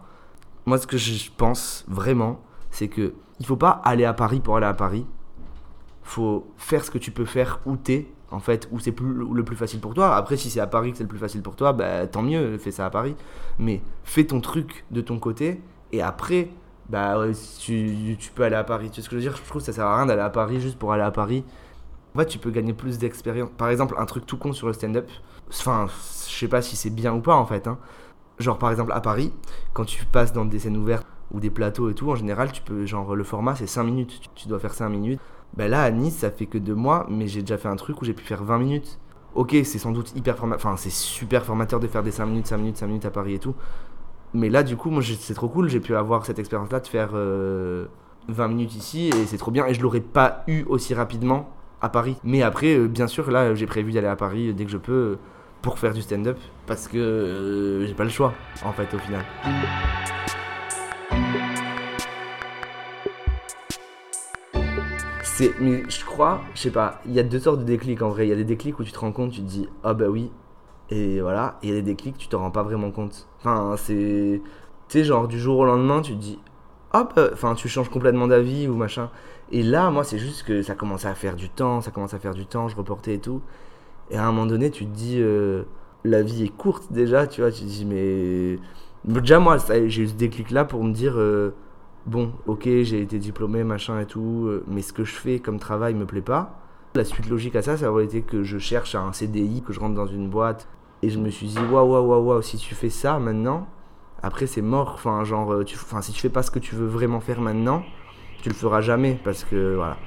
Moi, 0.66 0.78
ce 0.78 0.88
que 0.88 0.98
je 0.98 1.30
pense 1.36 1.86
vraiment, 1.88 2.42
c'est 2.72 2.88
que 2.88 3.14
il 3.40 3.46
faut 3.46 3.58
pas 3.58 3.82
aller 3.84 4.06
à 4.06 4.14
Paris 4.14 4.40
pour 4.40 4.58
aller 4.58 4.66
à 4.66 4.74
Paris. 4.74 5.06
Faut 6.04 6.52
faire 6.58 6.84
ce 6.84 6.92
que 6.92 6.98
tu 6.98 7.12
peux 7.12 7.26
faire 7.26 7.60
où 7.66 7.76
t'es, 7.78 8.08
en 8.32 8.40
fait, 8.40 8.68
où 8.72 8.80
c'est 8.80 8.96
le 9.00 9.44
plus 9.44 9.56
facile 9.56 9.80
pour 9.80 9.94
toi. 9.94 10.16
Après, 10.16 10.38
si 10.38 10.50
c'est 10.50 10.60
à 10.60 10.68
Paris 10.68 10.92
que 10.92 10.98
c'est 10.98 11.04
le 11.04 11.10
plus 11.10 11.20
facile 11.20 11.42
pour 11.42 11.56
toi, 11.56 11.74
bah, 11.74 12.08
tant 12.08 12.22
mieux, 12.22 12.58
fais 12.58 12.72
ça 12.72 12.86
à 12.86 12.90
Paris. 12.90 13.16
Mais 13.60 13.82
fais 14.04 14.24
ton 14.24 14.40
truc 14.42 14.86
de 14.92 15.02
ton 15.02 15.20
côté, 15.20 15.62
et 15.92 16.02
après, 16.02 16.50
bah, 16.90 17.18
tu, 17.60 18.16
tu 18.20 18.32
peux 18.32 18.44
aller 18.44 18.56
à 18.56 18.64
Paris. 18.64 18.90
Tu 18.90 18.98
sais 18.98 19.02
ce 19.02 19.10
que 19.10 19.16
je 19.16 19.22
veux 19.22 19.30
dire? 19.30 19.38
Je 19.38 19.48
trouve 19.48 19.62
que 19.62 19.66
ça 19.66 19.74
sert 19.74 19.86
à 19.86 19.98
rien 19.98 20.06
d'aller 20.06 20.22
à 20.22 20.30
Paris 20.30 20.60
juste 20.60 20.78
pour 20.78 20.94
aller 20.94 21.04
à 21.04 21.12
Paris. 21.12 21.44
En 22.14 22.20
fait, 22.20 22.28
tu 22.28 22.38
peux 22.38 22.52
gagner 22.52 22.74
plus 22.74 22.98
d'expérience. 22.98 23.50
Par 23.58 23.70
exemple, 23.70 23.96
un 23.98 24.06
truc 24.06 24.26
tout 24.26 24.38
con 24.38 24.54
sur 24.54 24.68
le 24.68 24.74
stand-up. 24.74 25.10
Enfin, 25.50 25.88
je 26.28 26.34
sais 26.34 26.48
pas 26.48 26.62
si 26.62 26.76
c'est 26.76 26.90
bien 26.90 27.14
ou 27.14 27.20
pas 27.20 27.36
en 27.36 27.46
fait. 27.46 27.68
Hein. 27.68 27.78
Genre, 28.40 28.58
par 28.58 28.72
exemple, 28.72 28.92
à 28.92 29.02
Paris, 29.02 29.32
quand 29.74 29.86
tu 29.86 30.06
passes 30.06 30.34
dans 30.34 30.46
des 30.46 30.60
scènes 30.60 30.78
ouvertes 30.78 31.08
ou 31.32 31.40
des 31.40 31.50
plateaux 31.50 31.90
et 31.90 31.94
tout, 31.94 32.10
en 32.10 32.16
général, 32.16 32.52
tu 32.52 32.62
peux, 32.62 32.86
genre, 32.86 33.16
le 33.16 33.24
format 33.24 33.56
c'est 33.56 33.68
5 33.68 33.84
minutes. 33.84 34.22
Tu 34.36 34.48
dois 34.48 34.60
faire 34.60 34.74
5 34.74 34.90
minutes. 34.90 35.20
Ben 35.56 35.70
là, 35.70 35.84
à 35.84 35.92
Nice, 35.92 36.18
ça 36.18 36.32
fait 36.32 36.46
que 36.46 36.58
2 36.58 36.76
mois, 36.76 37.08
mais 37.10 37.28
j'ai 37.28 37.42
déjà 37.42 37.58
fait 37.58 37.70
un 37.70 37.78
truc 37.78 38.02
où 38.02 38.06
j'ai 38.06 38.14
pu 38.14 38.24
faire 38.24 38.44
20 38.44 38.58
minutes. 38.58 39.00
Ok, 39.36 39.52
c'est 39.64 39.80
sans 39.80 39.92
doute 39.92 40.14
hyper 40.16 40.38
formateur. 40.38 40.66
Enfin, 40.66 40.78
c'est 40.78 40.92
super 40.92 41.46
formateur 41.46 41.80
de 41.80 41.88
faire 41.88 42.04
des 42.04 42.12
5 42.12 42.26
minutes, 42.26 42.48
5 42.48 42.58
minutes, 42.58 42.78
5 42.78 42.88
minutes 42.88 43.06
à 43.06 43.12
Paris 43.12 43.34
et 43.34 43.40
tout. 43.40 43.56
Mais 44.34 44.50
là, 44.50 44.64
du 44.64 44.76
coup, 44.76 44.90
moi, 44.90 45.02
c'est 45.02 45.34
trop 45.34 45.48
cool. 45.48 45.70
J'ai 45.70 45.80
pu 45.80 45.96
avoir 45.96 46.26
cette 46.26 46.40
expérience-là 46.40 46.82
de 46.82 46.88
faire 46.88 47.12
20 47.12 47.18
euh, 47.18 47.88
minutes 48.50 48.76
ici 48.76 49.08
et 49.10 49.26
c'est 49.26 49.38
trop 49.38 49.52
bien. 49.52 49.66
Et 49.66 49.74
je 49.74 49.82
l'aurais 49.82 50.02
pas 50.02 50.44
eu 50.48 50.64
aussi 50.64 50.94
rapidement 50.94 51.50
à 51.82 51.88
Paris. 51.90 52.18
Mais 52.24 52.42
après, 52.42 52.78
euh, 52.78 52.88
bien 52.88 53.08
sûr, 53.08 53.32
là, 53.32 53.56
j'ai 53.56 53.66
prévu 53.66 53.94
d'aller 53.94 54.08
à 54.08 54.18
Paris 54.18 54.54
dès 54.54 54.66
que 54.66 54.72
je 54.72 54.78
peux 54.78 55.18
pour 55.66 55.80
faire 55.80 55.96
du 55.96 56.04
stand-up 56.04 56.38
parce 56.68 56.88
que 56.88 56.96
euh, 57.00 57.88
j'ai 57.88 57.96
pas 57.96 58.04
le 58.04 58.12
choix, 58.12 58.36
en 58.64 58.72
fait, 58.72 58.94
au 58.94 59.00
final. 59.00 59.26
C'est, 65.24 65.60
mais 65.60 65.82
je 65.90 66.06
crois, 66.06 66.42
je 66.54 66.62
sais 66.62 66.70
pas, 66.70 67.02
il 67.08 67.14
y 67.14 67.20
a 67.20 67.24
deux 67.24 67.40
sortes 67.40 67.62
de 67.62 67.64
déclics 67.64 68.04
en 68.04 68.10
vrai. 68.10 68.28
Il 68.28 68.30
y 68.30 68.32
a 68.32 68.36
des 68.36 68.44
déclics 68.44 68.80
où 68.80 68.84
tu 68.84 68.92
te 68.92 69.00
rends 69.00 69.12
compte, 69.12 69.32
tu 69.32 69.42
te 69.42 69.48
dis, 69.48 69.68
ah 69.84 69.96
bah 69.96 70.06
oui, 70.08 70.32
et 70.92 71.20
voilà. 71.20 71.58
Il 71.64 71.70
y 71.70 71.72
a 71.72 71.76
des 71.76 71.82
déclics, 71.82 72.20
tu 72.20 72.28
te 72.28 72.36
rends 72.36 72.52
pas 72.52 72.62
vraiment 72.62 72.92
compte. 72.92 73.28
Enfin, 73.40 73.74
c'est, 73.76 74.44
tu 74.88 75.00
sais, 75.00 75.04
genre 75.04 75.28
du 75.28 75.40
jour 75.40 75.58
au 75.58 75.66
lendemain, 75.66 76.02
tu 76.04 76.12
te 76.12 76.22
dis, 76.22 76.38
hop, 76.94 77.14
euh, 77.18 77.32
enfin, 77.34 77.56
tu 77.56 77.68
changes 77.70 77.90
complètement 77.90 78.28
d'avis 78.28 78.68
ou 78.68 78.76
machin. 78.76 79.10
Et 79.52 79.64
là, 79.64 79.90
moi, 79.90 80.04
c'est 80.04 80.20
juste 80.20 80.44
que 80.44 80.62
ça 80.62 80.76
commençait 80.76 81.08
à 81.08 81.16
faire 81.16 81.36
du 81.36 81.50
temps, 81.50 81.82
ça 81.82 81.90
commence 81.90 82.14
à 82.14 82.20
faire 82.20 82.36
du 82.36 82.46
temps, 82.46 82.68
je 82.68 82.76
reportais 82.76 83.16
et 83.16 83.20
tout. 83.20 83.42
Et 84.12 84.18
à 84.18 84.28
un 84.28 84.32
moment 84.32 84.46
donné, 84.46 84.72
tu 84.72 84.86
te 84.86 84.92
dis, 84.92 85.18
euh, 85.20 85.64
la 86.04 86.22
vie 86.22 86.44
est 86.44 86.56
courte 86.56 86.92
déjà, 86.92 87.28
tu 87.28 87.42
vois, 87.42 87.52
tu 87.52 87.62
te 87.62 87.68
dis, 87.68 87.86
mais. 87.86 88.60
Déjà, 89.06 89.40
moi, 89.40 89.58
j'ai 89.88 90.04
eu 90.04 90.08
ce 90.08 90.14
déclic-là 90.14 90.66
pour 90.66 90.84
me 90.84 90.92
dire, 90.92 91.14
euh, 91.18 91.54
bon, 92.06 92.32
ok, 92.48 92.64
j'ai 92.64 93.02
été 93.02 93.20
diplômé, 93.20 93.64
machin 93.64 94.00
et 94.00 94.06
tout, 94.06 94.46
euh, 94.48 94.64
mais 94.68 94.82
ce 94.82 94.94
que 94.94 95.04
je 95.04 95.14
fais 95.14 95.40
comme 95.40 95.60
travail 95.60 95.94
me 95.94 96.06
plaît 96.06 96.22
pas. 96.22 96.60
La 96.96 97.04
suite 97.04 97.30
logique 97.30 97.56
à 97.56 97.62
ça, 97.62 97.78
ça 97.78 97.92
aurait 97.92 98.06
été 98.06 98.22
que 98.22 98.44
je 98.44 98.58
cherche 98.58 98.96
un 98.96 99.12
CDI, 99.12 99.62
que 99.62 99.74
je 99.74 99.80
rentre 99.80 99.96
dans 99.96 100.08
une 100.08 100.30
boîte. 100.30 100.68
Et 101.02 101.10
je 101.10 101.20
me 101.20 101.30
suis 101.30 101.48
dit, 101.48 101.60
waouh, 101.60 101.92
waouh, 101.92 102.08
waouh, 102.08 102.24
waouh, 102.24 102.42
si 102.42 102.58
tu 102.58 102.74
fais 102.74 102.90
ça 102.90 103.20
maintenant, 103.20 103.68
après 104.24 104.48
c'est 104.48 104.62
mort. 104.62 104.94
Enfin, 104.96 105.24
genre, 105.24 105.64
tu, 105.66 105.76
enfin, 105.76 106.02
si 106.02 106.14
tu 106.14 106.22
fais 106.22 106.30
pas 106.30 106.42
ce 106.42 106.50
que 106.50 106.60
tu 106.60 106.74
veux 106.74 106.88
vraiment 106.88 107.20
faire 107.20 107.42
maintenant, 107.42 107.84
tu 108.42 108.50
le 108.50 108.56
feras 108.56 108.82
jamais. 108.82 109.20
Parce 109.24 109.44
que, 109.44 109.76
voilà. 109.76 109.98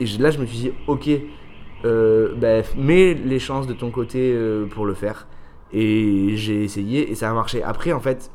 Et 0.00 0.06
là, 0.18 0.30
je 0.30 0.38
me 0.38 0.46
suis 0.46 0.58
dit, 0.58 0.72
ok, 0.86 1.10
bah, 1.82 2.62
mets 2.76 3.14
les 3.14 3.38
chances 3.38 3.66
de 3.66 3.74
ton 3.74 3.90
côté 3.90 4.36
pour 4.70 4.86
le 4.86 4.94
faire. 4.94 5.26
Et 5.72 6.36
j'ai 6.36 6.64
essayé 6.64 7.10
et 7.10 7.14
ça 7.14 7.30
a 7.30 7.32
marché. 7.32 7.62
Après, 7.62 7.92
en 7.92 8.00
fait, 8.00 8.30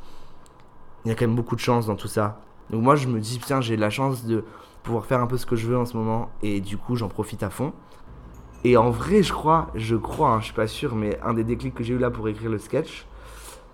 il 1.05 1.09
y 1.09 1.11
a 1.11 1.15
quand 1.15 1.25
même 1.25 1.35
beaucoup 1.35 1.55
de 1.55 1.61
chance 1.61 1.85
dans 1.87 1.95
tout 1.95 2.07
ça. 2.07 2.41
Donc 2.69 2.83
moi 2.83 2.95
je 2.95 3.07
me 3.07 3.19
dis 3.19 3.39
putain 3.39 3.61
j'ai 3.61 3.77
la 3.77 3.89
chance 3.89 4.25
de 4.25 4.43
pouvoir 4.83 5.05
faire 5.05 5.21
un 5.21 5.27
peu 5.27 5.37
ce 5.37 5.45
que 5.45 5.55
je 5.55 5.67
veux 5.67 5.77
en 5.77 5.85
ce 5.85 5.95
moment 5.95 6.29
et 6.43 6.59
du 6.59 6.77
coup 6.77 6.95
j'en 6.95 7.07
profite 7.07 7.43
à 7.43 7.49
fond. 7.49 7.73
Et 8.63 8.75
en 8.75 8.89
vrai 8.89 9.23
je 9.23 9.31
crois, 9.31 9.71
je 9.75 9.95
crois, 9.95 10.31
hein, 10.31 10.39
je 10.39 10.45
suis 10.45 10.53
pas 10.53 10.67
sûr, 10.67 10.95
mais 10.95 11.17
un 11.21 11.33
des 11.33 11.43
déclics 11.43 11.75
que 11.75 11.83
j'ai 11.83 11.93
eu 11.93 11.97
là 11.97 12.11
pour 12.11 12.27
écrire 12.27 12.49
le 12.49 12.57
sketch, 12.57 13.05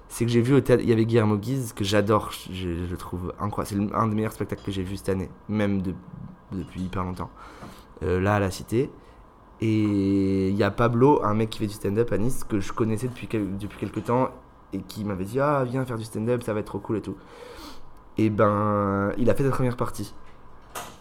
c'est 0.10 0.26
que 0.26 0.32
j'ai 0.32 0.42
vu 0.42 0.54
au 0.54 0.62
théâtre, 0.62 0.84
il 0.84 0.90
y 0.90 0.94
avait 0.94 1.06
Guillermo 1.06 1.38
Guise 1.38 1.74
que 1.74 1.84
j'adore, 1.84 2.32
je, 2.52 2.70
le 2.70 2.98
trouve 2.98 3.34
incroyable, 3.40 3.90
c'est 3.90 3.96
un 3.96 4.08
des 4.08 4.16
meilleurs 4.16 4.34
spectacles 4.34 4.64
que 4.64 4.72
j'ai 4.72 4.84
vu 4.84 4.98
cette 4.98 5.10
année, 5.10 5.30
même 5.50 5.82
depuis 6.52 6.82
hyper 6.82 7.04
longtemps. 7.04 7.32
Euh, 8.04 8.20
là 8.20 8.36
à 8.36 8.40
la 8.40 8.52
Cité. 8.52 8.92
Et 9.66 10.50
il 10.50 10.56
y 10.56 10.64
a 10.64 10.72
Pablo, 10.72 11.24
un 11.24 11.34
mec 11.34 11.50
qui 11.50 11.60
fait 11.60 11.68
du 11.68 11.74
stand-up 11.74 12.12
à 12.12 12.18
Nice, 12.18 12.44
que 12.44 12.60
je 12.60 12.74
connaissais 12.74 13.08
depuis, 13.08 13.28
quelques 13.28 14.04
temps, 14.04 14.30
et 14.74 14.80
qui 14.80 15.06
m'avait 15.06 15.24
dit 15.24 15.40
Ah, 15.40 15.64
viens 15.66 15.86
faire 15.86 15.98
du 15.98 16.04
stand-up, 16.04 16.44
ça 16.44 16.54
va 16.54 16.60
être 16.60 16.68
trop 16.68 16.80
cool 16.80 16.98
et 16.98 17.02
tout 17.02 17.16
et 18.18 18.30
ben 18.30 19.12
il 19.18 19.30
a 19.30 19.36
fait 19.36 19.44
sa 19.44 19.50
première 19.50 19.78
partie. 19.78 20.14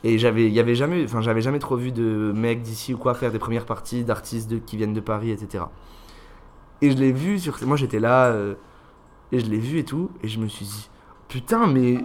Et 0.04 0.18
j'avais, 0.18 0.50
y 0.50 0.58
avait 0.58 0.74
jamais, 0.74 1.04
enfin 1.04 1.20
j'avais 1.20 1.42
jamais 1.42 1.60
trop 1.60 1.76
vu 1.76 1.92
de 1.92 2.32
mecs 2.34 2.62
d'ici 2.62 2.92
ou 2.92 2.98
quoi 2.98 3.14
faire 3.14 3.30
des 3.30 3.38
premières 3.38 3.66
parties 3.66 4.04
d'artistes 4.04 4.64
qui 4.64 4.76
viennent 4.76 4.94
de 4.94 5.00
Paris, 5.00 5.30
etc. 5.30 5.64
Et 6.80 6.90
je 6.90 6.96
l'ai 6.96 7.12
vu 7.12 7.38
sur, 7.38 7.56
moi 7.64 7.76
j'étais 7.76 8.00
là 8.00 8.26
euh, 8.26 8.54
et 9.30 9.38
je 9.38 9.46
l'ai 9.46 9.58
vu 9.58 9.78
et 9.78 9.84
tout, 9.84 10.10
et 10.22 10.28
je 10.28 10.40
me 10.40 10.48
suis 10.48 10.64
dit 10.66 10.90
putain 11.28 11.66
mais 11.66 11.98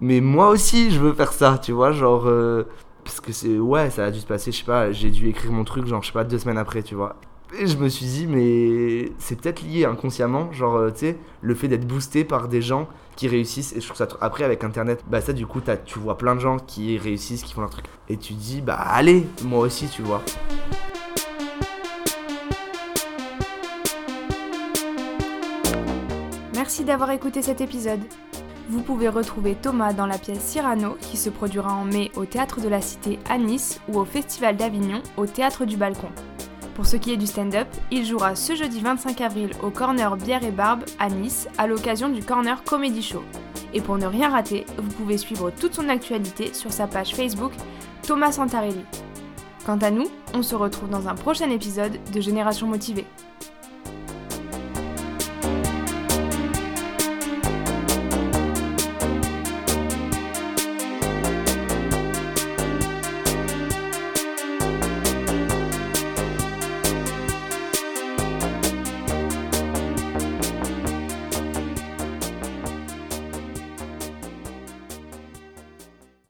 mais 0.00 0.20
moi 0.20 0.48
aussi 0.48 0.90
je 0.90 1.00
veux 1.00 1.12
faire 1.12 1.32
ça, 1.32 1.58
tu 1.58 1.72
vois, 1.72 1.92
genre 1.92 2.26
euh, 2.26 2.64
parce 3.06 3.20
que 3.20 3.30
c'est 3.32 3.58
ouais 3.58 3.88
ça 3.90 4.06
a 4.06 4.10
dû 4.10 4.18
se 4.18 4.26
passer, 4.26 4.50
je 4.50 4.58
sais 4.58 4.64
pas, 4.64 4.90
j'ai 4.90 5.10
dû 5.10 5.28
écrire 5.28 5.52
mon 5.52 5.62
truc 5.62 5.86
genre 5.86 6.02
je 6.02 6.08
sais 6.08 6.12
pas 6.12 6.24
deux 6.24 6.38
semaines 6.38 6.58
après, 6.58 6.82
tu 6.82 6.96
vois. 6.96 7.16
Et 7.56 7.68
je 7.68 7.78
me 7.78 7.88
suis 7.88 8.06
dit, 8.06 8.26
mais 8.26 9.12
c'est 9.18 9.40
peut-être 9.40 9.62
lié 9.62 9.84
inconsciemment, 9.84 10.50
genre, 10.52 10.74
euh, 10.74 10.90
tu 10.90 10.98
sais, 10.98 11.18
le 11.42 11.54
fait 11.54 11.68
d'être 11.68 11.86
boosté 11.86 12.24
par 12.24 12.48
des 12.48 12.60
gens 12.60 12.88
qui 13.14 13.28
réussissent. 13.28 13.72
Et 13.76 13.80
je 13.80 13.86
trouve 13.86 13.96
ça. 13.96 14.08
Après, 14.20 14.42
avec 14.42 14.64
Internet, 14.64 15.04
bah, 15.08 15.20
ça, 15.20 15.32
du 15.32 15.46
coup, 15.46 15.60
as, 15.68 15.76
tu 15.76 16.00
vois 16.00 16.18
plein 16.18 16.34
de 16.34 16.40
gens 16.40 16.56
qui 16.58 16.98
réussissent, 16.98 17.44
qui 17.44 17.54
font 17.54 17.60
leur 17.60 17.70
truc. 17.70 17.84
Et 18.08 18.16
tu 18.16 18.32
dis, 18.32 18.62
bah, 18.62 18.74
allez, 18.74 19.28
moi 19.44 19.60
aussi, 19.60 19.86
tu 19.86 20.02
vois. 20.02 20.22
Merci 26.52 26.82
d'avoir 26.82 27.12
écouté 27.12 27.42
cet 27.42 27.60
épisode. 27.60 28.00
Vous 28.68 28.82
pouvez 28.82 29.08
retrouver 29.08 29.54
Thomas 29.54 29.92
dans 29.92 30.06
la 30.06 30.18
pièce 30.18 30.40
Cyrano 30.40 30.96
qui 31.00 31.16
se 31.16 31.30
produira 31.30 31.72
en 31.72 31.84
mai 31.84 32.10
au 32.16 32.24
Théâtre 32.24 32.60
de 32.60 32.68
la 32.68 32.80
Cité 32.80 33.20
à 33.30 33.38
Nice 33.38 33.80
ou 33.88 34.00
au 34.00 34.04
Festival 34.04 34.56
d'Avignon 34.56 35.02
au 35.16 35.26
Théâtre 35.26 35.64
du 35.64 35.76
Balcon. 35.76 36.08
Pour 36.74 36.84
ce 36.84 36.96
qui 36.96 37.12
est 37.12 37.16
du 37.16 37.28
stand-up, 37.28 37.68
il 37.92 38.04
jouera 38.04 38.34
ce 38.34 38.56
jeudi 38.56 38.80
25 38.80 39.20
avril 39.20 39.50
au 39.62 39.70
Corner 39.70 40.16
Bière 40.16 40.42
et 40.42 40.50
Barbe 40.50 40.84
à 40.98 41.08
Nice 41.08 41.48
à 41.58 41.68
l'occasion 41.68 42.08
du 42.08 42.24
Corner 42.24 42.62
Comedy 42.64 43.02
Show. 43.02 43.22
Et 43.72 43.80
pour 43.80 43.98
ne 43.98 44.06
rien 44.06 44.30
rater, 44.30 44.66
vous 44.78 44.90
pouvez 44.90 45.16
suivre 45.16 45.50
toute 45.50 45.74
son 45.74 45.88
actualité 45.88 46.52
sur 46.52 46.72
sa 46.72 46.88
page 46.88 47.14
Facebook 47.14 47.52
Thomas 48.02 48.32
Santarelli. 48.32 48.84
Quant 49.64 49.78
à 49.78 49.92
nous, 49.92 50.08
on 50.34 50.42
se 50.42 50.56
retrouve 50.56 50.90
dans 50.90 51.08
un 51.08 51.14
prochain 51.14 51.50
épisode 51.50 51.98
de 52.12 52.20
Génération 52.20 52.66
Motivée. 52.66 53.06